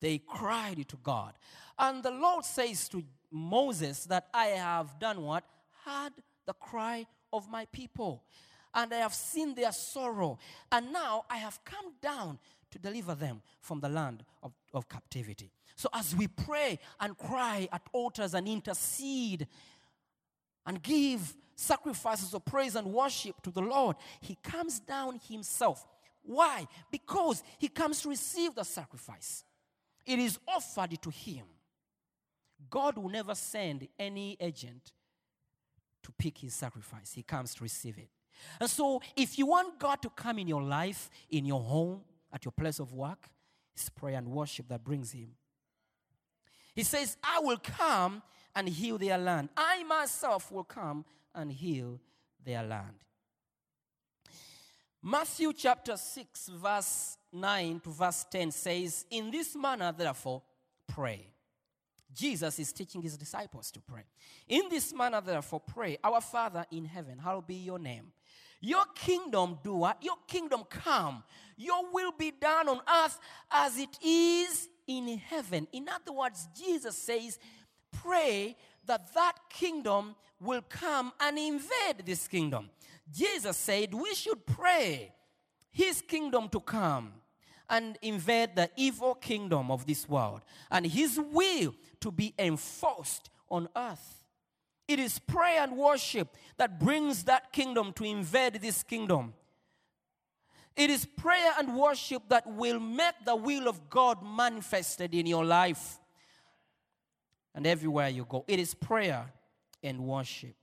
They 0.00 0.18
cried 0.18 0.86
to 0.88 0.96
God. 1.02 1.34
And 1.78 2.02
the 2.02 2.10
Lord 2.10 2.44
says 2.44 2.88
to 2.90 3.02
Moses 3.30 4.04
that 4.04 4.28
I 4.32 4.46
have 4.46 4.98
done 4.98 5.22
what? 5.22 5.44
Heard 5.84 6.12
the 6.46 6.52
cry 6.54 7.06
of 7.32 7.50
my 7.50 7.66
people. 7.66 8.22
And 8.74 8.92
I 8.92 8.98
have 8.98 9.14
seen 9.14 9.54
their 9.54 9.72
sorrow. 9.72 10.38
And 10.70 10.92
now 10.92 11.24
I 11.30 11.38
have 11.38 11.64
come 11.64 11.94
down 12.02 12.38
to 12.70 12.78
deliver 12.78 13.14
them 13.14 13.40
from 13.60 13.80
the 13.80 13.88
land 13.88 14.24
of, 14.42 14.52
of 14.72 14.88
captivity. 14.88 15.50
So 15.76 15.88
as 15.92 16.14
we 16.14 16.28
pray 16.28 16.78
and 17.00 17.16
cry 17.16 17.68
at 17.72 17.82
altars 17.92 18.34
and 18.34 18.48
intercede 18.48 19.46
and 20.66 20.82
give 20.82 21.34
sacrifices 21.56 22.34
of 22.34 22.44
praise 22.44 22.74
and 22.74 22.92
worship 22.92 23.40
to 23.42 23.50
the 23.50 23.62
Lord, 23.62 23.96
He 24.20 24.36
comes 24.42 24.80
down 24.80 25.20
Himself. 25.28 25.86
Why? 26.24 26.66
Because 26.90 27.42
He 27.58 27.68
comes 27.68 28.00
to 28.02 28.08
receive 28.08 28.54
the 28.54 28.64
sacrifice, 28.64 29.44
it 30.04 30.18
is 30.18 30.38
offered 30.48 31.00
to 31.00 31.10
Him. 31.10 31.44
God 32.70 32.96
will 32.96 33.10
never 33.10 33.34
send 33.34 33.88
any 33.98 34.36
agent 34.40 34.92
to 36.02 36.12
pick 36.12 36.38
His 36.38 36.54
sacrifice, 36.54 37.12
He 37.12 37.22
comes 37.22 37.54
to 37.54 37.62
receive 37.62 37.98
it. 37.98 38.08
And 38.60 38.68
so, 38.68 39.00
if 39.16 39.38
you 39.38 39.46
want 39.46 39.78
God 39.78 40.02
to 40.02 40.10
come 40.10 40.38
in 40.38 40.48
your 40.48 40.62
life, 40.62 41.08
in 41.30 41.44
your 41.44 41.60
home, 41.60 42.00
at 42.32 42.44
your 42.44 42.52
place 42.52 42.80
of 42.80 42.92
work, 42.92 43.28
it's 43.74 43.88
prayer 43.88 44.18
and 44.18 44.28
worship 44.28 44.68
that 44.68 44.82
brings 44.82 45.12
Him. 45.12 45.30
He 46.74 46.82
says, 46.82 47.16
I 47.22 47.38
will 47.40 47.58
come 47.58 48.22
and 48.54 48.68
heal 48.68 48.98
their 48.98 49.18
land. 49.18 49.48
I 49.56 49.82
myself 49.84 50.50
will 50.50 50.64
come 50.64 51.04
and 51.34 51.50
heal 51.52 52.00
their 52.44 52.62
land. 52.62 52.96
Matthew 55.06 55.52
chapter 55.52 55.98
6, 55.98 56.48
verse 56.54 57.18
9 57.30 57.80
to 57.80 57.90
verse 57.90 58.24
10 58.30 58.50
says, 58.50 59.04
In 59.10 59.30
this 59.30 59.54
manner, 59.54 59.92
therefore, 59.92 60.40
pray. 60.86 61.26
Jesus 62.10 62.58
is 62.58 62.72
teaching 62.72 63.02
his 63.02 63.18
disciples 63.18 63.70
to 63.72 63.82
pray. 63.82 64.04
In 64.48 64.62
this 64.70 64.94
manner, 64.94 65.20
therefore, 65.20 65.60
pray, 65.60 65.98
Our 66.02 66.22
Father 66.22 66.64
in 66.70 66.86
heaven, 66.86 67.18
hallowed 67.18 67.46
be 67.46 67.56
your 67.56 67.78
name. 67.78 68.12
Your 68.62 68.86
kingdom 68.94 69.58
do? 69.62 69.86
Your 70.00 70.16
kingdom 70.26 70.62
come. 70.70 71.22
Your 71.58 71.92
will 71.92 72.12
be 72.12 72.30
done 72.30 72.66
on 72.70 72.80
earth 73.04 73.18
as 73.50 73.76
it 73.76 73.98
is 74.02 74.70
in 74.86 75.18
heaven. 75.18 75.68
In 75.72 75.86
other 75.86 76.12
words, 76.12 76.48
Jesus 76.58 76.96
says, 76.96 77.38
pray 77.92 78.56
that 78.86 79.12
that 79.12 79.34
kingdom 79.50 80.16
will 80.40 80.62
come 80.62 81.12
and 81.20 81.38
invade 81.38 82.06
this 82.06 82.26
kingdom. 82.26 82.70
Jesus 83.10 83.56
said 83.56 83.92
we 83.94 84.14
should 84.14 84.46
pray 84.46 85.12
his 85.70 86.00
kingdom 86.02 86.48
to 86.50 86.60
come 86.60 87.12
and 87.68 87.98
invade 88.02 88.56
the 88.56 88.70
evil 88.76 89.14
kingdom 89.14 89.70
of 89.70 89.86
this 89.86 90.08
world 90.08 90.42
and 90.70 90.86
his 90.86 91.18
will 91.18 91.74
to 92.00 92.10
be 92.10 92.34
enforced 92.38 93.30
on 93.50 93.68
earth. 93.76 94.24
It 94.86 94.98
is 94.98 95.18
prayer 95.18 95.62
and 95.62 95.76
worship 95.76 96.36
that 96.58 96.78
brings 96.78 97.24
that 97.24 97.52
kingdom 97.52 97.92
to 97.94 98.04
invade 98.04 98.54
this 98.60 98.82
kingdom. 98.82 99.32
It 100.76 100.90
is 100.90 101.06
prayer 101.06 101.52
and 101.58 101.76
worship 101.76 102.22
that 102.28 102.46
will 102.46 102.80
make 102.80 103.14
the 103.24 103.36
will 103.36 103.68
of 103.68 103.88
God 103.88 104.18
manifested 104.22 105.14
in 105.14 105.26
your 105.26 105.44
life 105.44 105.98
and 107.54 107.66
everywhere 107.66 108.08
you 108.08 108.26
go. 108.28 108.44
It 108.48 108.58
is 108.58 108.74
prayer 108.74 109.32
and 109.82 110.00
worship. 110.00 110.54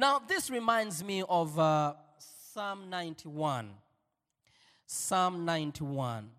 Now, 0.00 0.18
this 0.18 0.48
reminds 0.48 1.04
me 1.04 1.22
of 1.28 1.58
uh, 1.58 1.92
Psalm 2.54 2.88
91. 2.88 3.68
Psalm 4.86 5.44
91. 5.44 6.30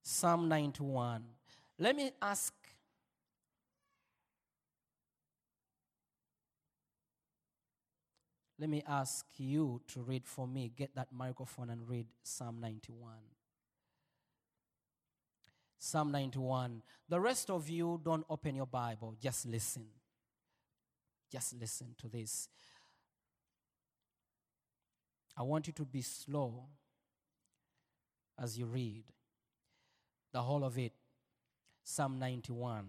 Psalm 0.00 0.48
91. 0.48 1.24
Let 1.80 1.96
me 1.96 2.12
ask 2.22 2.54
Let 8.60 8.70
me 8.70 8.84
ask 8.86 9.26
you 9.36 9.80
to 9.88 10.02
read 10.02 10.24
for 10.24 10.46
me. 10.46 10.70
Get 10.76 10.94
that 10.94 11.08
microphone 11.12 11.70
and 11.70 11.88
read 11.88 12.06
Psalm 12.22 12.60
91. 12.60 13.14
Psalm 15.76 16.12
91. 16.12 16.82
The 17.08 17.18
rest 17.18 17.50
of 17.50 17.68
you 17.68 18.00
don't 18.04 18.24
open 18.30 18.54
your 18.54 18.68
Bible, 18.68 19.16
just 19.20 19.44
listen. 19.44 19.86
Just 21.34 21.60
listen 21.60 21.96
to 21.98 22.06
this. 22.06 22.48
I 25.36 25.42
want 25.42 25.66
you 25.66 25.72
to 25.72 25.84
be 25.84 26.00
slow 26.00 26.62
as 28.40 28.56
you 28.56 28.66
read 28.66 29.02
the 30.30 30.40
whole 30.40 30.62
of 30.62 30.78
it. 30.78 30.92
Psalm 31.82 32.20
91. 32.20 32.86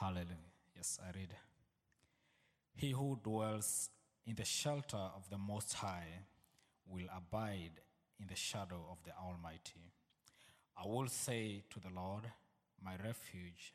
Hallelujah. 0.00 0.26
Yes, 0.74 0.98
I 1.00 1.16
read. 1.16 1.36
He 2.74 2.90
who 2.90 3.20
dwells 3.22 3.88
in 4.26 4.34
the 4.34 4.44
shelter 4.44 4.96
of 4.96 5.30
the 5.30 5.38
Most 5.38 5.74
High 5.74 6.24
will 6.88 7.06
abide 7.16 7.78
in 8.18 8.26
the 8.26 8.34
shadow 8.34 8.84
of 8.90 8.98
the 9.04 9.12
Almighty. 9.24 9.92
I 10.76 10.88
will 10.88 11.06
say 11.06 11.62
to 11.70 11.78
the 11.78 11.94
Lord, 11.94 12.24
my 12.84 12.96
refuge 12.96 13.74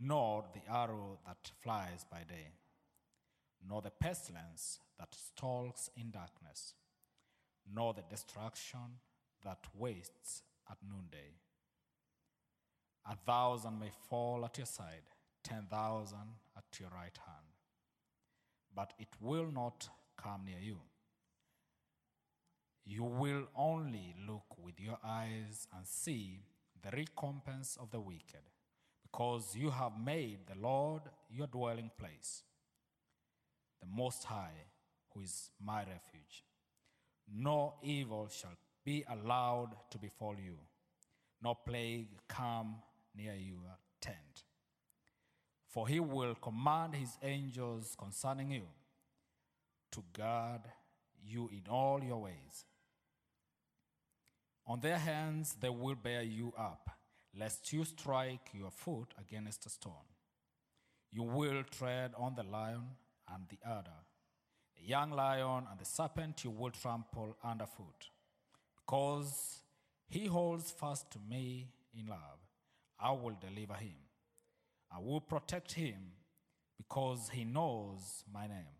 nor 0.00 0.44
the 0.54 0.72
arrow 0.72 1.18
that 1.26 1.50
flies 1.62 2.04
by 2.10 2.22
day, 2.26 2.48
nor 3.68 3.82
the 3.82 3.90
pestilence 3.90 4.78
that 4.98 5.14
stalks 5.14 5.90
in 5.96 6.10
darkness, 6.10 6.74
nor 7.72 7.92
the 7.92 8.04
destruction 8.08 8.98
that 9.44 9.58
wastes 9.76 10.42
at 10.70 10.78
noonday. 10.82 11.34
A 13.10 13.16
thousand 13.16 13.78
may 13.78 13.90
fall 14.08 14.44
at 14.44 14.56
your 14.56 14.66
side, 14.66 15.10
ten 15.42 15.66
thousand 15.70 16.38
at 16.56 16.64
your 16.78 16.90
right 16.90 17.18
hand, 17.26 17.46
but 18.74 18.92
it 18.98 19.08
will 19.20 19.50
not 19.50 19.88
come 20.16 20.44
near 20.44 20.60
you. 20.60 20.78
You 22.84 23.04
will 23.04 23.48
only 23.54 24.14
look 24.26 24.56
with 24.62 24.80
your 24.80 24.98
eyes 25.04 25.66
and 25.76 25.86
see 25.86 26.40
the 26.82 26.90
recompense 26.96 27.76
of 27.80 27.90
the 27.90 28.00
wicked, 28.00 28.48
because 29.10 29.56
you 29.56 29.70
have 29.70 29.92
made 30.04 30.38
the 30.46 30.60
Lord 30.60 31.02
your 31.30 31.46
dwelling 31.46 31.90
place, 31.98 32.42
the 33.80 33.86
Most 33.86 34.24
High, 34.24 34.66
who 35.12 35.22
is 35.22 35.50
my 35.64 35.80
refuge. 35.80 36.44
No 37.32 37.74
evil 37.82 38.28
shall 38.28 38.56
be 38.84 39.04
allowed 39.10 39.70
to 39.90 39.98
befall 39.98 40.36
you, 40.42 40.58
no 41.42 41.54
plague 41.54 42.08
come 42.28 42.76
near 43.14 43.34
your 43.34 43.76
tent. 44.00 44.44
For 45.68 45.86
he 45.86 46.00
will 46.00 46.34
command 46.34 46.94
his 46.94 47.16
angels 47.22 47.96
concerning 47.98 48.50
you 48.50 48.66
to 49.92 50.02
guard 50.12 50.62
you 51.24 51.48
in 51.52 51.62
all 51.70 52.02
your 52.02 52.22
ways. 52.22 52.64
On 54.66 54.80
their 54.80 54.98
hands 54.98 55.56
they 55.60 55.68
will 55.68 55.94
bear 55.94 56.22
you 56.22 56.52
up, 56.58 56.90
lest 57.38 57.72
you 57.72 57.84
strike 57.84 58.50
your 58.52 58.70
foot 58.70 59.14
against 59.18 59.66
a 59.66 59.70
stone. 59.70 60.08
You 61.12 61.22
will 61.22 61.62
tread 61.70 62.12
on 62.16 62.34
the 62.34 62.42
lion 62.42 62.82
and 63.32 63.44
the 63.48 63.58
adder, 63.68 64.00
the 64.76 64.88
young 64.88 65.10
lion 65.10 65.64
and 65.70 65.78
the 65.78 65.84
serpent 65.84 66.44
you 66.44 66.50
will 66.50 66.70
trample 66.70 67.36
underfoot. 67.44 68.10
Because 68.76 69.60
he 70.08 70.26
holds 70.26 70.70
fast 70.70 71.10
to 71.12 71.18
me 71.28 71.68
in 71.96 72.06
love, 72.06 72.38
I 72.98 73.12
will 73.12 73.36
deliver 73.40 73.74
him. 73.74 73.96
I 74.92 74.98
will 75.00 75.20
protect 75.20 75.72
him 75.72 76.12
because 76.76 77.30
he 77.32 77.44
knows 77.44 78.24
my 78.32 78.46
name. 78.46 78.76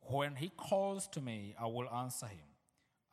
When 0.00 0.36
he 0.36 0.50
calls 0.50 1.06
to 1.08 1.20
me, 1.20 1.54
I 1.60 1.66
will 1.66 1.88
answer 1.90 2.26
him. 2.26 2.46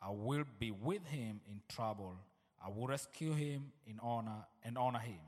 I 0.00 0.10
will 0.10 0.44
be 0.58 0.70
with 0.70 1.06
him 1.06 1.40
in 1.46 1.60
trouble. 1.68 2.16
I 2.64 2.68
will 2.68 2.86
rescue 2.86 3.32
him 3.32 3.72
in 3.86 3.98
honor 4.00 4.46
and 4.64 4.78
honor 4.78 5.00
him. 5.00 5.20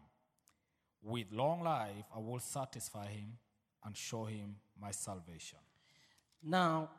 With 1.02 1.26
long 1.32 1.62
life, 1.62 2.04
I 2.14 2.18
will 2.18 2.38
satisfy 2.38 3.06
him 3.06 3.38
and 3.84 3.96
show 3.96 4.24
him 4.24 4.56
my 4.80 4.90
salvation. 4.90 5.58
Now, 6.42 6.90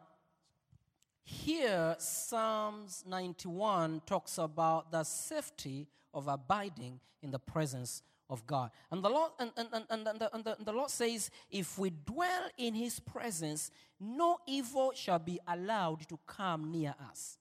here, 1.24 1.96
Psalms 1.98 3.04
91 3.08 4.02
talks 4.06 4.38
about 4.38 4.92
the 4.92 5.04
safety 5.04 5.88
of 6.14 6.28
abiding 6.28 7.00
in 7.24 7.32
the 7.32 7.40
presence 7.40 8.04
of 8.30 8.46
God. 8.46 8.72
And 8.92 9.04
the 9.04 9.10
Lord, 9.10 9.32
and, 9.40 9.52
and, 9.58 9.68
and, 9.72 9.86
and, 9.90 10.06
the, 10.06 10.36
and, 10.36 10.44
the, 10.44 10.56
and 10.58 10.66
the 10.66 10.72
Lord 10.72 10.90
says, 10.90 11.32
if 11.50 11.78
we 11.80 11.92
dwell 12.06 12.50
in 12.58 12.74
his 12.76 13.00
presence, 13.00 13.72
no 14.00 14.38
evil 14.48 14.92
shall 14.96 15.20
be 15.20 15.40
allowed 15.48 16.08
to 16.10 16.20
come 16.28 16.72
near 16.72 16.94
us. 17.10 17.38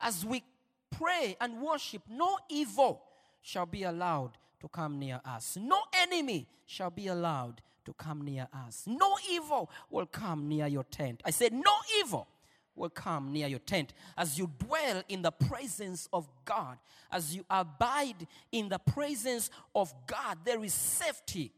As 0.00 0.24
we 0.24 0.42
pray 0.92 1.36
and 1.40 1.60
worship, 1.60 2.02
no 2.08 2.38
evil 2.48 3.02
shall 3.40 3.66
be 3.66 3.82
allowed 3.82 4.32
to 4.60 4.68
come 4.68 4.98
near 4.98 5.20
us. 5.24 5.58
No 5.60 5.80
enemy 6.00 6.46
shall 6.66 6.90
be 6.90 7.08
allowed 7.08 7.60
to 7.84 7.92
come 7.94 8.22
near 8.22 8.46
us. 8.66 8.84
No 8.86 9.16
evil 9.28 9.68
will 9.90 10.06
come 10.06 10.48
near 10.48 10.68
your 10.68 10.84
tent. 10.84 11.20
I 11.24 11.30
said, 11.30 11.52
no 11.52 11.72
evil 11.98 12.28
will 12.74 12.90
come 12.90 13.32
near 13.32 13.48
your 13.48 13.58
tent 13.58 13.92
as 14.16 14.38
you 14.38 14.50
dwell 14.58 15.02
in 15.08 15.22
the 15.22 15.32
presence 15.32 16.08
of 16.12 16.28
God, 16.44 16.78
as 17.10 17.34
you 17.34 17.44
abide 17.50 18.26
in 18.50 18.68
the 18.68 18.78
presence 18.78 19.50
of 19.74 19.92
God. 20.06 20.38
There 20.44 20.62
is 20.64 20.72
safety. 20.72 21.52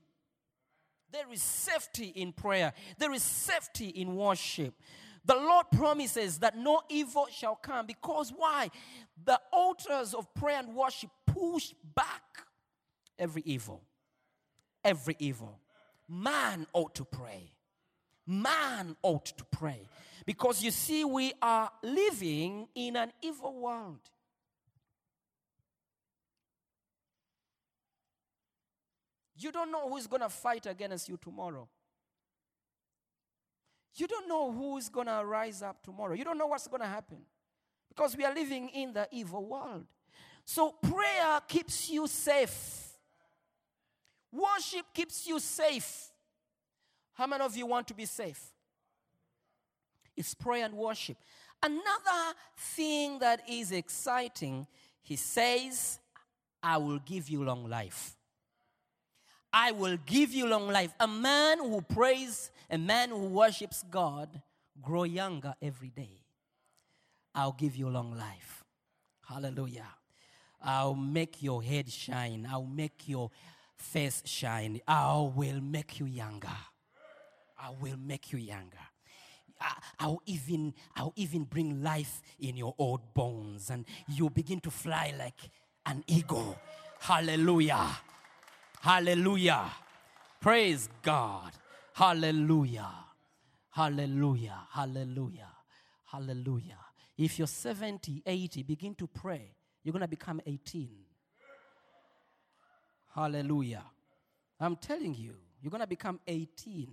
There 1.12 1.30
is 1.30 1.42
safety 1.42 2.06
in 2.16 2.32
prayer. 2.32 2.72
There 2.98 3.12
is 3.12 3.22
safety 3.22 3.88
in 3.88 4.16
worship. 4.16 4.74
The 5.24 5.34
Lord 5.34 5.66
promises 5.74 6.38
that 6.40 6.56
no 6.56 6.82
evil 6.90 7.26
shall 7.30 7.56
come 7.56 7.86
because 7.86 8.30
why? 8.30 8.70
The 9.24 9.40
altars 9.52 10.12
of 10.12 10.32
prayer 10.34 10.58
and 10.58 10.74
worship 10.74 11.10
push 11.26 11.72
back 11.94 12.22
every 13.18 13.42
evil. 13.46 13.82
Every 14.84 15.16
evil. 15.18 15.58
Man 16.08 16.66
ought 16.74 16.94
to 16.96 17.04
pray. 17.04 17.52
Man 18.26 18.96
ought 19.02 19.24
to 19.24 19.44
pray. 19.44 19.88
Because 20.26 20.62
you 20.62 20.70
see, 20.70 21.04
we 21.04 21.32
are 21.40 21.70
living 21.82 22.68
in 22.74 22.96
an 22.96 23.12
evil 23.22 23.54
world. 23.54 24.00
You 29.36 29.52
don't 29.52 29.72
know 29.72 29.88
who's 29.88 30.06
going 30.06 30.22
to 30.22 30.28
fight 30.28 30.66
against 30.66 31.08
you 31.08 31.16
tomorrow. 31.16 31.68
You 33.96 34.06
don't 34.06 34.28
know 34.28 34.50
who 34.50 34.76
is 34.78 34.88
going 34.88 35.06
to 35.06 35.22
rise 35.24 35.62
up 35.62 35.82
tomorrow. 35.82 36.14
You 36.14 36.24
don't 36.24 36.38
know 36.38 36.46
what's 36.46 36.66
going 36.66 36.82
to 36.82 36.88
happen. 36.88 37.18
Because 37.88 38.16
we 38.16 38.24
are 38.24 38.34
living 38.34 38.68
in 38.70 38.92
the 38.92 39.06
evil 39.12 39.44
world. 39.44 39.86
So 40.44 40.72
prayer 40.72 41.40
keeps 41.46 41.88
you 41.88 42.06
safe. 42.06 42.88
Worship 44.32 44.86
keeps 44.92 45.26
you 45.26 45.38
safe. 45.38 46.08
How 47.12 47.26
many 47.26 47.44
of 47.44 47.56
you 47.56 47.66
want 47.66 47.86
to 47.88 47.94
be 47.94 48.04
safe? 48.04 48.40
It's 50.16 50.34
prayer 50.34 50.64
and 50.64 50.74
worship. 50.74 51.16
Another 51.62 52.34
thing 52.56 53.20
that 53.20 53.48
is 53.48 53.72
exciting, 53.72 54.66
he 55.02 55.16
says, 55.16 55.98
I 56.62 56.78
will 56.78 56.98
give 56.98 57.28
you 57.28 57.44
long 57.44 57.68
life. 57.68 58.16
I 59.52 59.70
will 59.70 59.96
give 60.04 60.32
you 60.32 60.48
long 60.48 60.68
life. 60.68 60.92
A 60.98 61.06
man 61.06 61.58
who 61.58 61.80
prays, 61.80 62.50
a 62.70 62.78
man 62.78 63.10
who 63.10 63.26
worships 63.26 63.84
God, 63.90 64.42
grow 64.82 65.04
younger 65.04 65.54
every 65.62 65.90
day. 65.90 66.20
I'll 67.34 67.52
give 67.52 67.76
you 67.76 67.88
long 67.88 68.16
life. 68.16 68.64
Hallelujah. 69.28 69.88
I'll 70.62 70.94
make 70.94 71.42
your 71.42 71.62
head 71.62 71.90
shine. 71.90 72.46
I'll 72.50 72.64
make 72.64 73.08
your 73.08 73.30
face 73.76 74.22
shine. 74.24 74.80
I 74.86 75.30
will 75.34 75.60
make 75.60 75.98
you 76.00 76.06
younger. 76.06 76.56
I 77.58 77.70
will 77.80 77.96
make 77.96 78.32
you 78.32 78.38
younger. 78.38 78.78
I- 79.60 79.80
I'll 79.98 80.20
even, 80.26 80.74
I'll 80.96 81.12
even 81.16 81.44
bring 81.44 81.82
life 81.82 82.20
in 82.38 82.56
your 82.56 82.74
old 82.78 83.14
bones, 83.14 83.70
and 83.70 83.86
you 84.08 84.28
begin 84.30 84.60
to 84.60 84.70
fly 84.70 85.14
like 85.18 85.50
an 85.86 86.04
eagle. 86.06 86.58
Hallelujah. 87.00 87.98
Hallelujah. 88.80 89.70
Praise 90.40 90.88
God. 91.02 91.52
Hallelujah. 91.94 92.90
Hallelujah. 93.70 94.66
Hallelujah. 94.72 95.50
Hallelujah. 96.06 96.78
If 97.16 97.38
you're 97.38 97.46
70, 97.46 98.22
80, 98.26 98.62
begin 98.64 98.94
to 98.96 99.06
pray. 99.06 99.54
You're 99.82 99.92
going 99.92 100.02
to 100.02 100.08
become 100.08 100.40
18. 100.44 100.90
Hallelujah. 103.14 103.84
I'm 104.58 104.74
telling 104.74 105.14
you, 105.14 105.34
you're 105.62 105.70
going 105.70 105.82
to 105.82 105.86
become 105.86 106.18
18. 106.26 106.88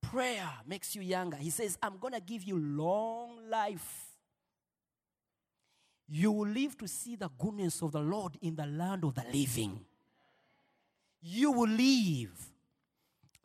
Prayer 0.00 0.48
makes 0.64 0.94
you 0.94 1.02
younger. 1.02 1.36
He 1.36 1.50
says, 1.50 1.76
I'm 1.82 1.98
going 1.98 2.14
to 2.14 2.20
give 2.20 2.44
you 2.44 2.56
long 2.56 3.50
life. 3.50 4.06
You 6.08 6.30
will 6.30 6.48
live 6.48 6.78
to 6.78 6.86
see 6.86 7.16
the 7.16 7.28
goodness 7.36 7.82
of 7.82 7.90
the 7.90 8.00
Lord 8.00 8.38
in 8.40 8.54
the 8.54 8.66
land 8.66 9.02
of 9.02 9.16
the 9.16 9.24
living. 9.32 9.80
You 11.20 11.50
will 11.50 11.68
live. 11.68 12.30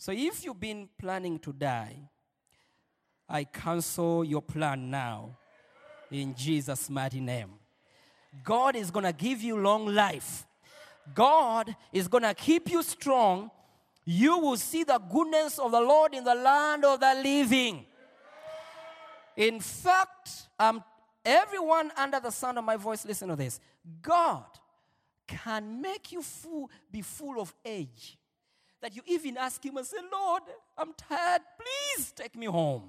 So 0.04 0.12
if 0.12 0.44
you've 0.44 0.60
been 0.60 0.89
planning 0.98 1.39
to 1.39 1.54
die, 1.54 1.96
I 3.30 3.46
cancel 3.46 4.26
your 4.26 4.42
plan 4.42 4.92
now 4.92 5.38
in 6.12 6.36
Jesus' 6.36 6.89
mighty 6.89 7.22
name. 7.22 7.52
God 8.44 8.76
is 8.76 8.92
going 8.92 9.06
to 9.06 9.13
give 9.13 9.42
you 9.42 9.58
long 9.58 9.86
life. 9.86 10.46
God 11.16 11.74
is 11.94 12.10
going 12.10 12.24
to 12.24 12.34
keep 12.34 12.70
you 12.70 12.84
strong. 12.84 13.50
You 14.04 14.39
will 14.39 14.58
see 14.58 14.84
the 14.84 14.98
goodness 14.98 15.58
of 15.58 15.72
the 15.72 15.80
Lord 15.80 16.13
in 16.13 16.26
the 16.26 16.36
land 16.36 16.84
of 16.84 17.00
the 17.00 17.22
living. 17.24 17.86
In 19.38 19.62
fact, 19.62 20.50
um, 20.60 20.84
everyone 21.24 21.94
under 21.96 22.20
the 22.20 22.32
sound 22.32 22.58
of 22.58 22.66
my 22.66 22.76
voice, 22.76 23.06
listen 23.06 23.30
to 23.30 23.38
this. 23.38 23.58
God 24.02 24.44
can 25.26 25.82
make 25.82 26.12
you 26.12 26.22
full, 26.22 26.70
be 26.92 27.02
full 27.02 27.39
of 27.39 27.56
age. 27.63 28.18
That 28.84 28.93
you 28.98 29.02
even 29.08 29.38
ask 29.38 29.63
Him 29.63 29.78
and 29.78 29.88
say, 29.88 29.96
Lord, 30.12 30.43
I'm 30.78 30.93
tired. 30.93 31.41
Please 31.58 32.12
take 32.12 32.36
me 32.36 32.48
home. 32.48 32.84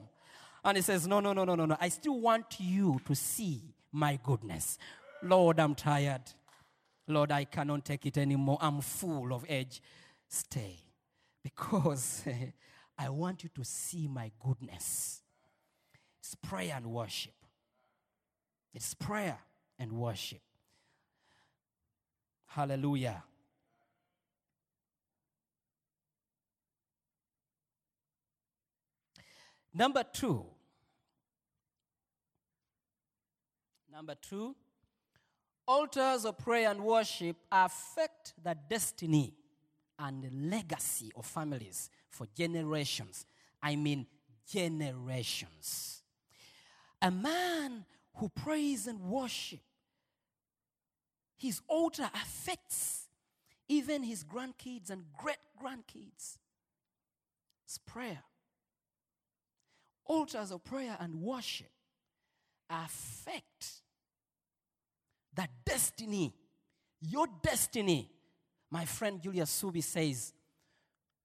And 0.65 0.77
He 0.77 0.83
says, 0.83 1.07
No, 1.07 1.21
no, 1.21 1.33
no, 1.33 1.45
no, 1.45 1.55
no, 1.55 1.67
no. 1.67 1.77
I 1.81 1.89
still 1.89 2.19
want 2.19 2.57
you 2.59 3.01
to 3.07 3.15
see 3.15 3.63
my 3.93 4.19
goodness. 4.21 4.77
Lord, 5.23 5.61
I'm 5.61 5.77
tired. 5.77 6.23
Lord, 7.07 7.31
I 7.31 7.45
cannot 7.45 7.85
take 7.85 8.07
it 8.07 8.19
anymore. 8.19 8.59
I'm 8.61 8.81
full 8.81 9.33
of 9.33 9.45
edge. 9.49 9.81
Stay. 10.29 10.79
Because 11.45 12.25
I 12.99 13.09
want 13.09 13.45
you 13.45 13.51
to 13.55 13.65
see 13.65 14.09
my 14.09 14.33
goodness. 14.45 15.23
It's 16.19 16.35
prayer 16.35 16.75
and 16.75 16.87
worship. 16.87 17.35
It's 18.75 18.95
prayer 18.95 19.39
and 19.79 19.93
worship. 19.93 20.41
Hallelujah. 22.47 23.23
Number 29.75 30.05
two. 30.05 30.47
Number 33.91 34.15
two, 34.15 34.55
altars 35.67 36.25
of 36.25 36.39
prayer 36.39 36.71
and 36.71 36.81
worship 36.81 37.37
affect 37.51 38.35
the 38.43 38.57
destiny 38.69 39.35
and 39.99 40.51
legacy 40.51 41.13
of 41.17 41.27
families 41.27 41.91
for 42.09 42.27
generations. 42.37 43.27
I 43.63 43.77
mean, 43.77 44.07
generations. 44.49 46.03
A 47.01 47.11
man 47.11 47.85
who 48.17 48.29
prays 48.29 48.87
and 48.87 49.01
worship, 49.01 49.61
his 51.37 51.61
altar 51.69 52.11
affects 52.15 53.09
even 53.69 54.03
his 54.03 54.25
grandkids 54.25 54.91
and 54.91 55.05
great 55.17 55.39
grandkids. 55.63 56.39
It's 57.65 57.79
prayer. 57.79 58.23
Altars 60.07 60.51
of 60.51 60.63
prayer 60.65 60.97
and 61.01 61.15
worship 61.15 61.71
affect 62.69 63.83
the 65.35 65.49
destiny, 65.65 66.35
your 67.01 67.27
destiny. 67.43 68.11
My 68.71 68.85
friend 68.85 69.21
Julius 69.23 69.63
Subi 69.63 69.83
says, 69.83 70.33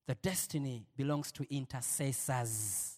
the 0.08 0.15
destiny 0.15 0.86
belongs 0.96 1.32
to 1.34 1.46
intercessors. 1.54 2.96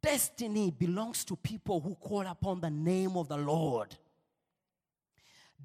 Destiny 0.00 0.72
belongs 0.72 1.24
to 1.24 1.36
people 1.36 1.78
who 1.80 1.94
call 1.94 2.26
upon 2.26 2.60
the 2.60 2.70
name 2.70 3.16
of 3.16 3.28
the 3.28 3.36
Lord. 3.36 3.94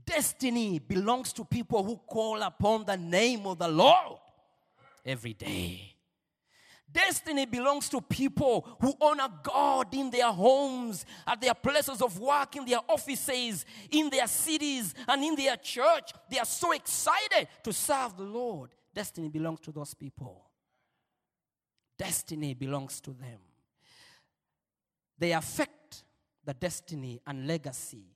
Destiny 0.05 0.77
belongs 0.77 1.33
to 1.33 1.43
people 1.43 1.83
who 1.83 1.97
call 1.97 2.41
upon 2.43 2.85
the 2.85 2.95
name 2.95 3.47
of 3.47 3.57
the 3.57 3.67
Lord 3.67 4.19
every 5.03 5.33
day. 5.33 5.96
Destiny 6.97 7.45
belongs 7.45 7.89
to 7.89 8.01
people 8.01 8.67
who 8.81 8.91
honor 8.99 9.29
God 9.43 9.93
in 9.93 10.09
their 10.09 10.31
homes, 10.31 11.05
at 11.27 11.39
their 11.39 11.53
places 11.53 12.01
of 12.01 12.19
work, 12.19 12.55
in 12.55 12.65
their 12.65 12.79
offices, 12.89 13.65
in 13.91 14.09
their 14.09 14.25
cities, 14.25 14.95
and 15.07 15.23
in 15.23 15.35
their 15.35 15.57
church. 15.57 16.11
They 16.27 16.39
are 16.39 16.45
so 16.45 16.71
excited 16.71 17.49
to 17.61 17.71
serve 17.71 18.17
the 18.17 18.23
Lord. 18.23 18.71
Destiny 18.95 19.29
belongs 19.29 19.59
to 19.59 19.71
those 19.71 19.93
people. 19.93 20.49
Destiny 21.99 22.55
belongs 22.55 22.99
to 23.01 23.11
them. 23.11 23.41
They 25.19 25.33
affect 25.33 26.03
the 26.43 26.55
destiny 26.55 27.21
and 27.27 27.45
legacy 27.45 28.07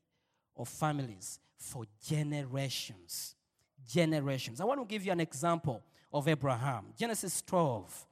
of 0.57 0.67
families 0.67 1.39
for 1.55 1.83
generations. 2.03 3.35
Generations. 3.87 4.59
I 4.59 4.65
want 4.65 4.79
to 4.79 4.87
give 4.87 5.05
you 5.05 5.11
an 5.11 5.19
example 5.19 5.83
of 6.11 6.27
Abraham. 6.27 6.85
Genesis 6.97 7.43
12. 7.43 8.07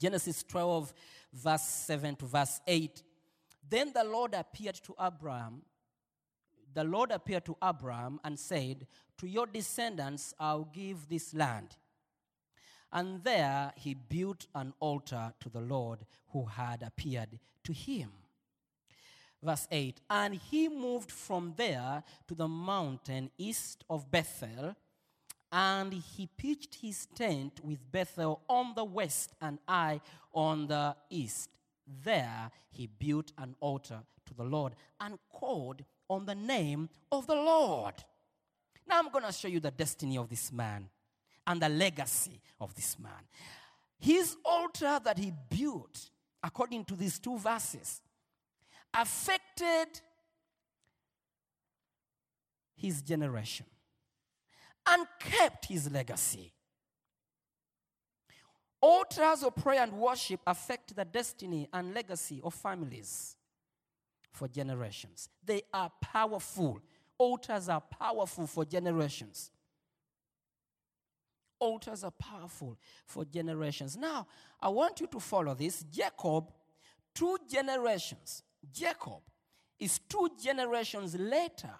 Genesis 0.00 0.42
12, 0.42 0.94
verse 1.32 1.62
7 1.62 2.16
to 2.16 2.26
verse 2.26 2.60
8. 2.66 3.02
Then 3.68 3.92
the 3.94 4.02
Lord 4.04 4.34
appeared 4.34 4.76
to 4.84 4.94
Abraham. 5.00 5.62
The 6.72 6.84
Lord 6.84 7.10
appeared 7.10 7.44
to 7.44 7.56
Abraham 7.62 8.18
and 8.24 8.38
said, 8.38 8.86
To 9.18 9.28
your 9.28 9.46
descendants 9.46 10.34
I'll 10.40 10.68
give 10.72 11.08
this 11.08 11.34
land. 11.34 11.76
And 12.92 13.22
there 13.22 13.72
he 13.76 13.94
built 13.94 14.46
an 14.54 14.72
altar 14.80 15.34
to 15.40 15.48
the 15.48 15.60
Lord 15.60 16.00
who 16.32 16.46
had 16.46 16.82
appeared 16.82 17.38
to 17.64 17.72
him. 17.72 18.10
Verse 19.42 19.68
8 19.70 20.00
And 20.08 20.34
he 20.34 20.68
moved 20.68 21.12
from 21.12 21.54
there 21.56 22.02
to 22.28 22.34
the 22.34 22.48
mountain 22.48 23.30
east 23.38 23.84
of 23.88 24.10
Bethel, 24.10 24.74
and 25.52 25.92
he 25.92 26.28
pitched 26.36 26.76
his 26.76 27.06
tent 27.14 27.60
with 27.64 27.78
Bethel 27.90 28.40
on 28.48 28.74
the 28.74 28.84
west 28.84 29.34
and 29.40 29.58
Ai 29.68 30.00
on 30.32 30.68
the 30.68 30.94
east. 31.10 31.50
There 32.04 32.50
he 32.70 32.86
built 32.86 33.32
an 33.36 33.56
altar 33.60 34.00
to 34.26 34.34
the 34.34 34.44
Lord 34.44 34.74
and 35.00 35.18
called 35.32 35.84
on 36.08 36.24
the 36.26 36.34
name 36.34 36.88
of 37.10 37.26
the 37.26 37.34
Lord. 37.34 37.94
Now 38.86 38.98
I'm 38.98 39.10
going 39.10 39.24
to 39.24 39.32
show 39.32 39.48
you 39.48 39.60
the 39.60 39.70
destiny 39.70 40.18
of 40.18 40.28
this 40.28 40.52
man 40.52 40.88
and 41.46 41.60
the 41.60 41.68
legacy 41.68 42.40
of 42.60 42.74
this 42.74 42.98
man. 42.98 43.12
His 43.98 44.36
altar 44.44 45.00
that 45.04 45.18
he 45.18 45.32
built, 45.50 46.10
according 46.42 46.84
to 46.86 46.94
these 46.94 47.18
two 47.18 47.38
verses, 47.38 48.00
affected 48.94 50.00
his 52.76 53.02
generation 53.02 53.66
and 54.86 55.06
kept 55.18 55.66
his 55.66 55.90
legacy. 55.90 56.52
Altars 58.80 59.42
of 59.42 59.54
prayer 59.56 59.82
and 59.82 59.92
worship 59.92 60.40
affect 60.46 60.96
the 60.96 61.04
destiny 61.04 61.68
and 61.72 61.92
legacy 61.94 62.40
of 62.42 62.54
families. 62.54 63.36
for 64.32 64.46
generations. 64.48 65.28
They 65.44 65.62
are 65.74 65.90
powerful. 66.00 66.80
Altars 67.18 67.68
are 67.68 67.80
powerful 67.80 68.46
for 68.46 68.64
generations. 68.64 69.50
Altars 71.58 72.04
are 72.04 72.12
powerful 72.12 72.78
for 73.04 73.24
generations. 73.24 73.96
Now, 73.96 74.26
I 74.60 74.68
want 74.68 75.00
you 75.00 75.08
to 75.08 75.20
follow 75.20 75.54
this. 75.54 75.82
Jacob, 75.90 76.50
two 77.14 77.38
generations. 77.50 78.42
Jacob 78.72 79.20
is 79.78 79.98
two 80.08 80.30
generations 80.42 81.16
later 81.16 81.74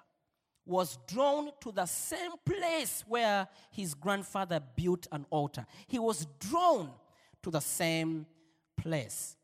was 0.64 0.98
drawn 1.06 1.50
to 1.60 1.72
the 1.72 1.86
same 1.86 2.32
place 2.44 3.04
where 3.06 3.48
his 3.70 3.94
grandfather 3.94 4.60
built 4.76 5.06
an 5.12 5.26
altar. 5.30 5.66
He 5.86 5.98
was 5.98 6.26
drawn 6.38 6.90
to 7.42 7.50
the 7.50 7.60
same 7.60 8.26
place, 8.76 9.36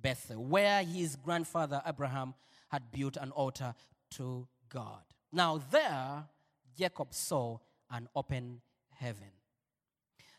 Bethel, 0.00 0.44
where 0.44 0.82
his 0.82 1.16
grandfather 1.16 1.82
Abraham 1.86 2.34
had 2.68 2.90
built 2.90 3.16
an 3.16 3.30
altar 3.32 3.74
to 4.12 4.46
God. 4.68 5.02
Now, 5.32 5.60
there, 5.70 6.24
Jacob 6.76 7.12
saw 7.12 7.58
an 7.90 8.08
open 8.14 8.60
heaven. 8.94 9.30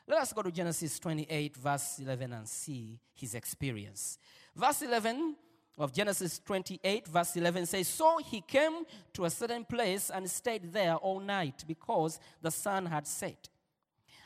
Let 0.07 0.21
us 0.21 0.33
go 0.33 0.41
to 0.41 0.51
Genesis 0.51 0.97
28, 0.99 1.55
verse 1.57 1.99
11, 1.99 2.33
and 2.33 2.47
see 2.47 2.99
his 3.13 3.35
experience. 3.35 4.17
Verse 4.55 4.81
11 4.81 5.35
of 5.79 5.93
Genesis 5.93 6.41
28, 6.45 7.07
verse 7.07 7.35
11 7.37 7.65
says, 7.65 7.87
So 7.87 8.17
he 8.17 8.41
came 8.41 8.83
to 9.13 9.25
a 9.25 9.29
certain 9.29 9.63
place 9.63 10.11
and 10.13 10.29
stayed 10.29 10.73
there 10.73 10.95
all 10.95 11.21
night 11.21 11.63
because 11.65 12.19
the 12.41 12.51
sun 12.51 12.85
had 12.85 13.07
set. 13.07 13.47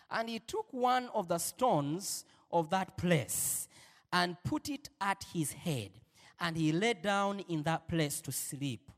And 0.09 0.29
he 0.29 0.39
took 0.39 0.65
one 0.71 1.09
of 1.13 1.27
the 1.27 1.37
stones 1.37 2.25
of 2.51 2.69
that 2.71 2.97
place 2.97 3.67
and 4.11 4.35
put 4.43 4.69
it 4.69 4.89
at 4.99 5.25
his 5.33 5.53
head, 5.53 5.91
and 6.39 6.57
he 6.57 6.71
lay 6.71 6.93
down 6.93 7.39
in 7.49 7.63
that 7.63 7.87
place 7.87 8.21
to 8.21 8.31
sleep. 8.31 8.91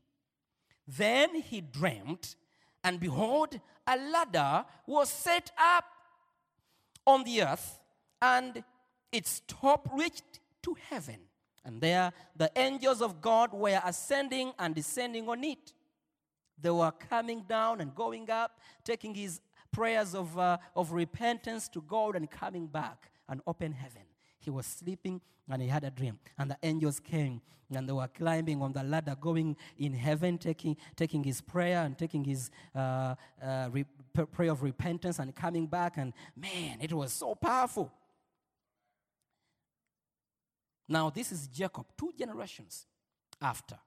Then 0.86 1.34
he 1.36 1.60
dreamt, 1.60 2.36
and 2.84 3.00
behold, 3.00 3.60
a 3.86 3.96
ladder 3.96 4.64
was 4.86 5.08
set 5.08 5.50
up 5.58 5.84
on 7.06 7.24
the 7.24 7.42
earth, 7.42 7.80
and 8.20 8.62
its 9.12 9.42
top 9.46 9.88
reached 9.94 10.40
to 10.62 10.76
heaven. 10.88 11.20
And 11.66 11.80
there 11.80 12.12
the 12.36 12.50
angels 12.56 13.02
of 13.02 13.20
God 13.20 13.52
were 13.52 13.80
ascending 13.84 14.52
and 14.58 14.74
descending 14.74 15.28
on 15.28 15.42
it. 15.44 15.74
They 16.58 16.70
were 16.70 16.92
coming 16.92 17.42
down 17.46 17.80
and 17.80 17.94
going 17.94 18.30
up, 18.30 18.60
taking 18.84 19.14
his 19.14 19.40
prayers 19.72 20.14
of, 20.14 20.38
uh, 20.38 20.58
of 20.74 20.92
repentance 20.92 21.68
to 21.70 21.82
God 21.82 22.16
and 22.16 22.30
coming 22.30 22.66
back, 22.66 23.10
an 23.28 23.42
open 23.46 23.72
heaven. 23.72 24.02
He 24.38 24.48
was 24.48 24.64
sleeping 24.64 25.20
and 25.50 25.60
he 25.60 25.68
had 25.68 25.84
a 25.84 25.90
dream. 25.90 26.18
And 26.38 26.50
the 26.50 26.56
angels 26.62 27.00
came 27.00 27.42
and 27.74 27.88
they 27.88 27.92
were 27.92 28.08
climbing 28.08 28.62
on 28.62 28.72
the 28.72 28.84
ladder, 28.84 29.16
going 29.20 29.56
in 29.76 29.92
heaven, 29.92 30.38
taking, 30.38 30.76
taking 30.94 31.24
his 31.24 31.40
prayer 31.40 31.82
and 31.84 31.98
taking 31.98 32.24
his 32.24 32.50
uh, 32.74 33.16
uh, 33.42 33.68
re- 33.72 33.84
prayer 34.32 34.52
of 34.52 34.62
repentance 34.62 35.18
and 35.18 35.34
coming 35.34 35.66
back. 35.66 35.96
And 35.96 36.12
man, 36.36 36.78
it 36.80 36.92
was 36.92 37.12
so 37.12 37.34
powerful. 37.34 37.92
Now, 40.88 41.10
this 41.10 41.32
is 41.32 41.48
Jacob, 41.48 41.86
two 41.98 42.12
generations 42.16 42.86
after. 43.40 43.78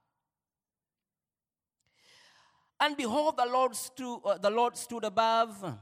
And 2.79 2.95
behold, 2.95 3.37
the 3.37 3.45
Lord 3.45 3.75
stood, 3.75 4.19
uh, 4.25 4.37
the 4.37 4.49
Lord 4.49 4.77
stood 4.77 5.03
above, 5.03 5.77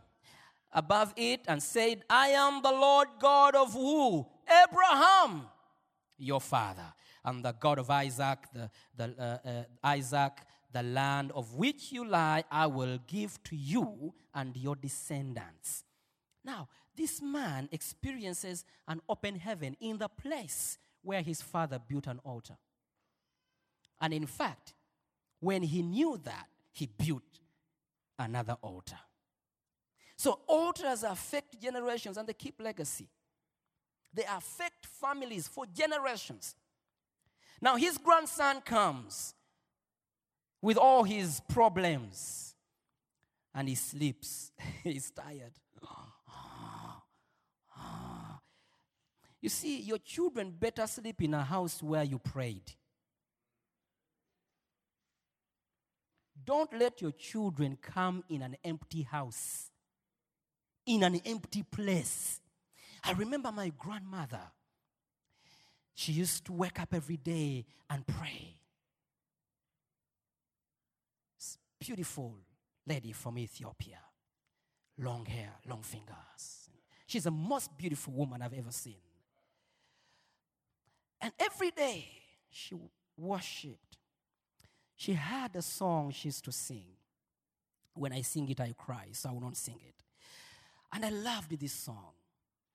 above 0.71 1.13
it 1.15 1.41
and 1.47 1.62
said, 1.62 2.03
I 2.10 2.30
am 2.30 2.62
the 2.62 2.71
Lord 2.71 3.08
God 3.19 3.56
of 3.56 3.73
who? 3.73 4.25
Abraham, 4.47 5.47
your 6.17 6.41
father, 6.41 6.93
and 7.23 7.43
the 7.43 7.51
God 7.51 7.80
of 7.80 7.89
Isaac, 7.89 8.39
the, 8.53 8.69
the, 8.95 9.13
uh, 9.19 9.47
uh, 9.47 9.63
Isaac, 9.84 10.34
the 10.71 10.84
land 10.84 11.32
of 11.34 11.53
which 11.56 11.91
you 11.91 12.06
lie, 12.06 12.43
I 12.51 12.67
will 12.67 12.99
give 13.06 13.41
to 13.43 13.56
you 13.56 14.13
and 14.34 14.56
your 14.56 14.75
descendants. 14.75 15.84
Now, 16.43 16.67
this 16.95 17.21
man 17.21 17.69
experiences 17.71 18.65
an 18.88 19.01
open 19.08 19.36
heaven 19.36 19.75
in 19.80 19.97
the 19.97 20.10
place 20.10 20.77
where 21.08 21.22
his 21.22 21.41
father 21.41 21.80
built 21.80 22.06
an 22.06 22.20
altar. 22.26 22.58
And 24.02 24.13
in 24.13 24.26
fact, 24.26 24.74
when 25.39 25.63
he 25.63 25.82
knew 25.82 26.20
that, 26.26 26.48
he 26.74 26.86
built 26.86 27.24
another 28.20 28.58
altar. 28.62 29.00
So 30.17 30.41
altars 30.48 31.04
affect 31.04 31.62
generations 31.62 32.17
and 32.17 32.28
they 32.28 32.34
keep 32.34 32.60
legacy. 32.60 33.08
They 34.13 34.24
affect 34.24 34.86
families 34.86 35.48
for 35.48 35.65
generations. 35.65 36.56
Now 37.62 37.78
his 37.78 37.98
grandson 37.98 38.60
comes 38.60 39.34
with 40.62 40.76
all 40.76 41.06
his 41.06 41.39
problems 41.48 42.54
and 43.56 43.70
he 43.70 43.76
sleeps. 43.76 44.52
He's 44.84 45.10
tired. 45.10 45.54
You 49.41 49.50
see, 49.50 49.82
your 49.82 50.00
children 50.00 50.52
better 50.52 50.88
sleep 50.88 51.21
in 51.21 51.34
a 51.34 51.43
house 51.43 51.82
where 51.84 52.04
you 52.04 52.17
prayed. 52.17 52.73
Don't 56.43 56.71
let 56.73 57.02
your 57.02 57.12
children 57.12 57.78
come 57.82 58.23
in 58.30 58.41
an 58.41 58.56
empty 58.63 59.04
house, 59.04 59.69
in 60.86 61.04
an 61.04 61.21
empty 61.26 61.63
place. 61.63 62.39
I 63.04 63.12
remember 63.12 63.52
my 63.52 63.71
grandmother. 63.78 64.41
She 65.93 66.13
used 66.13 66.45
to 66.45 66.54
wake 66.54 66.80
up 66.80 66.93
every 66.93 67.17
day 67.17 67.65
and 67.89 68.06
pray. 68.08 68.56
Beautiful 71.80 72.36
lady 72.86 73.12
from 73.12 73.38
Ethiopia, 73.38 74.00
long 74.97 75.26
hair, 75.26 75.54
long 75.67 75.84
fingers. 75.84 76.69
She's 77.06 77.23
the 77.26 77.32
most 77.32 77.78
beautiful 77.78 78.13
woman 78.13 78.41
I've 78.41 78.54
ever 78.54 78.71
seen. 78.71 78.95
And 81.21 81.34
every 81.39 81.71
day 81.71 82.08
she 82.49 82.75
worshiped. 83.17 83.97
She 84.95 85.13
had 85.13 85.56
a 85.56 85.62
song 85.62 86.12
she 86.12 86.27
used 86.27 86.45
to 86.45 86.51
sing. 86.51 86.86
When 87.93 88.13
I 88.13 88.21
sing 88.21 88.49
it, 88.49 88.60
I 88.60 88.73
cry, 88.77 89.08
so 89.12 89.30
I 89.30 89.32
will 89.34 89.41
not 89.41 89.58
sing 89.58 89.80
it. 89.88 90.03
And 90.93 91.06
I 91.06 91.10
loved 91.10 91.60
this 91.60 91.73
song. 91.73 92.13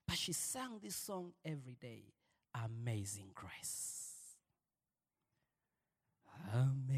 But 0.07 0.17
she 0.17 0.33
sang 0.33 0.79
this 0.81 0.95
song 0.95 1.33
every 1.45 1.77
day 1.79 2.03
Amazing 2.53 3.31
Grace. 3.33 4.11
Amazing 6.53 6.91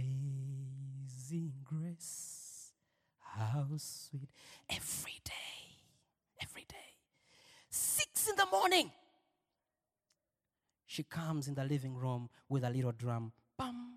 Grace. 1.64 2.72
How 3.20 3.68
sweet. 3.78 4.30
Every 4.70 5.20
day. 5.24 5.32
Every 6.42 6.66
day. 6.68 6.76
Six 7.70 8.28
in 8.30 8.36
the 8.36 8.48
morning. 8.52 8.92
She 10.96 11.04
comes 11.04 11.50
in 11.50 11.56
the 11.56 11.66
living 11.66 11.94
room 11.94 12.30
with 12.48 12.64
a 12.64 12.70
little 12.70 12.94
drum. 12.94 13.34
Bum, 13.58 13.96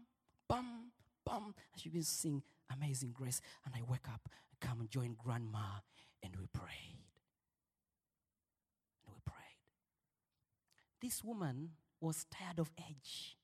bum, 0.48 0.90
bum. 1.24 1.54
And 1.72 1.80
she 1.80 1.90
begins 1.90 2.08
to 2.08 2.14
sing 2.14 2.42
Amazing 2.74 3.12
Grace. 3.12 3.40
And 3.64 3.72
I 3.72 3.88
wake 3.88 4.08
up, 4.12 4.28
come 4.61 4.80
and 4.80 4.90
join 4.90 5.14
Grandma, 5.16 5.78
and 6.24 6.34
we 6.34 6.46
prayed. 6.52 6.98
And 9.06 9.14
we 9.14 9.20
prayed. 9.24 9.61
This 11.00 11.22
woman 11.22 11.70
was 12.00 12.26
tired 12.32 12.58
of 12.58 12.72
age. 12.90 13.37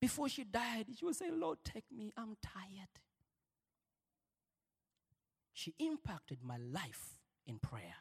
Before 0.00 0.30
she 0.30 0.44
died, 0.44 0.86
she 0.98 1.04
was 1.04 1.18
saying, 1.18 1.38
Lord, 1.38 1.58
take 1.62 1.84
me. 1.94 2.10
I'm 2.16 2.38
tired. 2.42 2.88
She 5.52 5.74
impacted 5.78 6.38
my 6.42 6.56
life 6.56 7.18
in 7.46 7.58
prayer. 7.58 7.96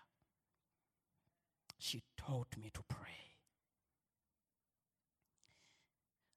She 1.77 2.03
taught 2.17 2.55
me 2.57 2.71
to 2.73 2.81
pray. 2.87 3.25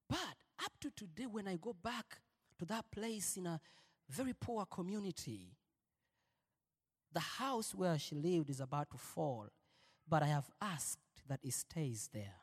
But 0.08 0.47
up 0.64 0.72
to 0.80 0.90
today, 0.90 1.26
when 1.26 1.48
I 1.48 1.56
go 1.56 1.74
back 1.82 2.18
to 2.58 2.64
that 2.66 2.90
place 2.90 3.36
in 3.36 3.46
a 3.46 3.60
very 4.08 4.34
poor 4.38 4.64
community, 4.66 5.52
the 7.12 7.20
house 7.20 7.74
where 7.74 7.98
she 7.98 8.14
lived 8.14 8.50
is 8.50 8.60
about 8.60 8.90
to 8.90 8.98
fall, 8.98 9.48
but 10.08 10.22
I 10.22 10.26
have 10.26 10.50
asked 10.60 10.98
that 11.28 11.40
it 11.42 11.52
stays 11.52 12.08
there. 12.12 12.34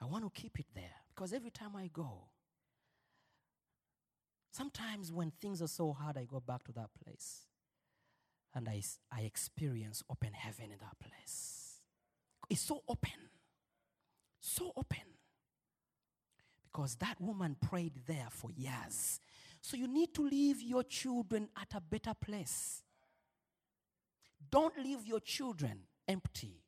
I 0.00 0.06
want 0.06 0.24
to 0.24 0.40
keep 0.40 0.58
it 0.60 0.66
there 0.74 0.94
because 1.14 1.32
every 1.32 1.50
time 1.50 1.74
I 1.76 1.88
go, 1.92 2.28
sometimes 4.52 5.10
when 5.12 5.32
things 5.40 5.60
are 5.60 5.68
so 5.68 5.92
hard, 5.92 6.16
I 6.16 6.24
go 6.24 6.40
back 6.40 6.62
to 6.64 6.72
that 6.72 6.90
place 7.02 7.46
and 8.54 8.68
I, 8.68 8.82
I 9.12 9.22
experience 9.22 10.02
open 10.08 10.32
heaven 10.32 10.66
in 10.66 10.78
that 10.78 10.98
place. 11.00 11.80
It's 12.48 12.60
so 12.60 12.82
open, 12.88 13.10
so 14.40 14.72
open 14.76 15.07
because 16.78 16.94
that 16.94 17.20
woman 17.20 17.56
prayed 17.60 17.94
there 18.06 18.28
for 18.30 18.52
years. 18.52 19.18
So 19.60 19.76
you 19.76 19.88
need 19.88 20.14
to 20.14 20.22
leave 20.22 20.62
your 20.62 20.84
children 20.84 21.48
at 21.60 21.74
a 21.74 21.80
better 21.80 22.14
place. 22.14 22.84
Don't 24.48 24.78
leave 24.78 25.04
your 25.04 25.18
children 25.18 25.80
empty. 26.06 26.62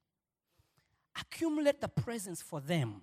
Accumulate 1.21 1.81
the 1.81 1.87
presents 1.87 2.43
for 2.43 2.61
them. 2.61 3.03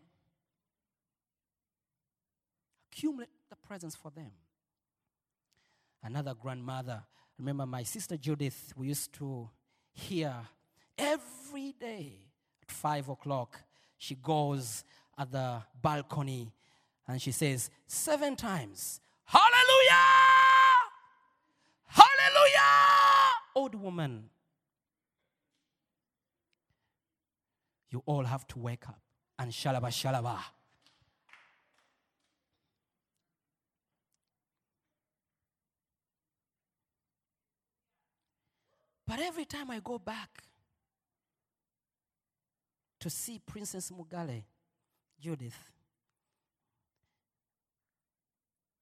accumulate 2.92 3.30
the 3.50 3.56
presence 3.56 3.96
for 3.96 4.12
them. 4.12 4.32
Another 6.04 6.34
grandmother, 6.34 7.04
remember 7.40 7.66
my 7.66 7.84
sister 7.84 8.18
Judith, 8.18 8.74
we 8.76 8.88
used 8.88 9.14
to 9.14 9.50
hear 9.94 10.34
every 10.98 11.74
day 11.80 12.12
at 12.62 12.70
five 12.70 13.08
o'clock, 13.08 13.62
she 13.98 14.16
goes 14.16 14.84
at 15.18 15.32
the 15.32 15.62
balcony 15.82 16.52
and 17.08 17.22
she 17.22 17.32
says 17.32 17.70
seven 17.88 18.36
times, 18.36 19.00
Hallelujah! 19.26 20.04
Hallelujah! 21.86 22.62
Old 23.56 23.76
woman, 23.76 24.30
you 27.90 28.04
all 28.06 28.24
have 28.24 28.46
to 28.48 28.60
wake 28.60 28.88
up 28.88 29.00
and 29.40 29.52
shalaba 29.52 29.88
shalaba. 29.88 30.38
But 39.08 39.20
every 39.20 39.46
time 39.46 39.72
I 39.72 39.80
go 39.80 39.98
back 39.98 40.44
to 43.00 43.10
see 43.10 43.40
Princess 43.40 43.90
Mugale, 43.90 44.44
Judith, 45.20 45.77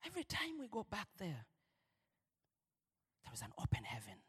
every 0.05 0.23
time 0.23 0.59
we 0.59 0.67
go 0.67 0.85
back 0.89 1.07
there, 1.17 1.45
there 3.23 3.33
is 3.33 3.41
an 3.41 3.51
open 3.57 3.83
heaven. 3.83 4.19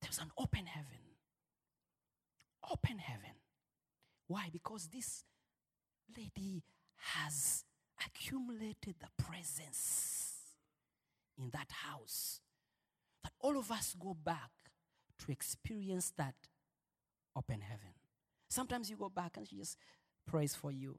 There's 0.00 0.18
an 0.18 0.30
open 0.38 0.66
heaven. 0.66 1.16
Open 2.70 2.98
heaven. 2.98 3.36
Why? 4.26 4.48
Because 4.52 4.88
this 4.88 5.24
lady 6.16 6.62
has 6.96 7.64
accumulated 8.04 8.94
the 9.00 9.22
presence 9.22 10.30
in 11.38 11.50
that 11.52 11.70
house 11.70 12.40
that 13.22 13.32
all 13.40 13.58
of 13.58 13.70
us 13.70 13.96
go 13.98 14.14
back 14.14 14.50
to 15.18 15.32
experience 15.32 16.12
that 16.16 16.34
open 17.36 17.60
heaven. 17.60 17.94
Sometimes 18.48 18.90
you 18.90 18.96
go 18.96 19.08
back 19.08 19.36
and 19.36 19.46
she 19.46 19.56
just 19.56 19.76
prays 20.26 20.54
for 20.54 20.70
you, 20.70 20.98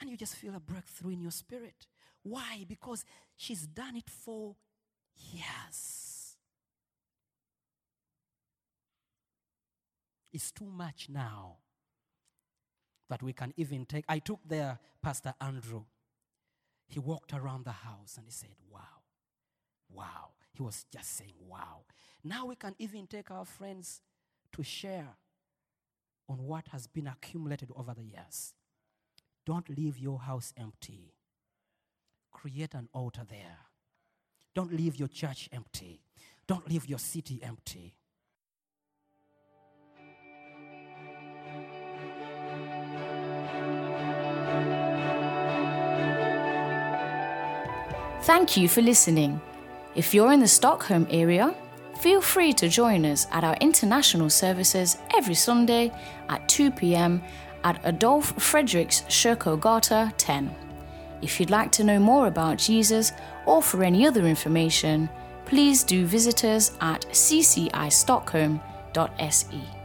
and 0.00 0.10
you 0.10 0.16
just 0.16 0.34
feel 0.36 0.54
a 0.54 0.60
breakthrough 0.60 1.12
in 1.12 1.20
your 1.20 1.30
spirit. 1.30 1.86
Why? 2.28 2.64
Because 2.66 3.04
she's 3.36 3.66
done 3.68 3.94
it 3.94 4.10
for 4.10 4.56
years. 5.14 6.36
It's 10.32 10.50
too 10.50 10.66
much 10.66 11.08
now 11.08 11.58
that 13.08 13.22
we 13.22 13.32
can 13.32 13.54
even 13.56 13.86
take. 13.86 14.04
I 14.08 14.18
took 14.18 14.40
there 14.44 14.80
Pastor 15.00 15.34
Andrew. 15.40 15.84
He 16.88 16.98
walked 16.98 17.32
around 17.32 17.64
the 17.64 17.72
house 17.72 18.16
and 18.16 18.26
he 18.26 18.32
said, 18.32 18.50
Wow, 18.70 19.04
wow. 19.88 20.30
He 20.52 20.62
was 20.62 20.84
just 20.92 21.16
saying, 21.16 21.34
Wow. 21.46 21.84
Now 22.24 22.46
we 22.46 22.56
can 22.56 22.74
even 22.78 23.06
take 23.06 23.30
our 23.30 23.44
friends 23.44 24.00
to 24.52 24.64
share 24.64 25.16
on 26.28 26.38
what 26.38 26.66
has 26.72 26.88
been 26.88 27.06
accumulated 27.06 27.70
over 27.76 27.94
the 27.94 28.02
years. 28.02 28.52
Don't 29.44 29.68
leave 29.68 29.96
your 29.96 30.18
house 30.18 30.52
empty. 30.56 31.15
Create 32.36 32.74
an 32.74 32.86
altar 32.92 33.22
there. 33.26 33.56
Don't 34.54 34.70
leave 34.70 34.96
your 34.96 35.08
church 35.08 35.48
empty. 35.54 36.02
Don't 36.46 36.68
leave 36.68 36.86
your 36.86 36.98
city 36.98 37.40
empty. 37.42 37.94
Thank 48.24 48.58
you 48.58 48.68
for 48.68 48.82
listening. 48.82 49.40
If 49.94 50.12
you're 50.12 50.30
in 50.30 50.40
the 50.40 50.46
Stockholm 50.46 51.06
area, 51.08 51.54
feel 52.02 52.20
free 52.20 52.52
to 52.52 52.68
join 52.68 53.06
us 53.06 53.26
at 53.32 53.44
our 53.44 53.56
international 53.62 54.28
services 54.28 54.98
every 55.16 55.34
Sunday 55.34 55.90
at 56.28 56.46
2 56.50 56.70
pm 56.70 57.22
at 57.64 57.80
Adolf 57.86 58.36
Fredriks 58.36 59.06
Kyrkogata 59.06 60.12
10. 60.18 60.65
If 61.22 61.40
you'd 61.40 61.50
like 61.50 61.72
to 61.72 61.84
know 61.84 61.98
more 61.98 62.26
about 62.26 62.58
Jesus 62.58 63.12
or 63.46 63.62
for 63.62 63.82
any 63.82 64.06
other 64.06 64.26
information, 64.26 65.08
please 65.44 65.82
do 65.82 66.06
visit 66.06 66.44
us 66.44 66.76
at 66.80 67.06
ccistockholm.se. 67.10 69.75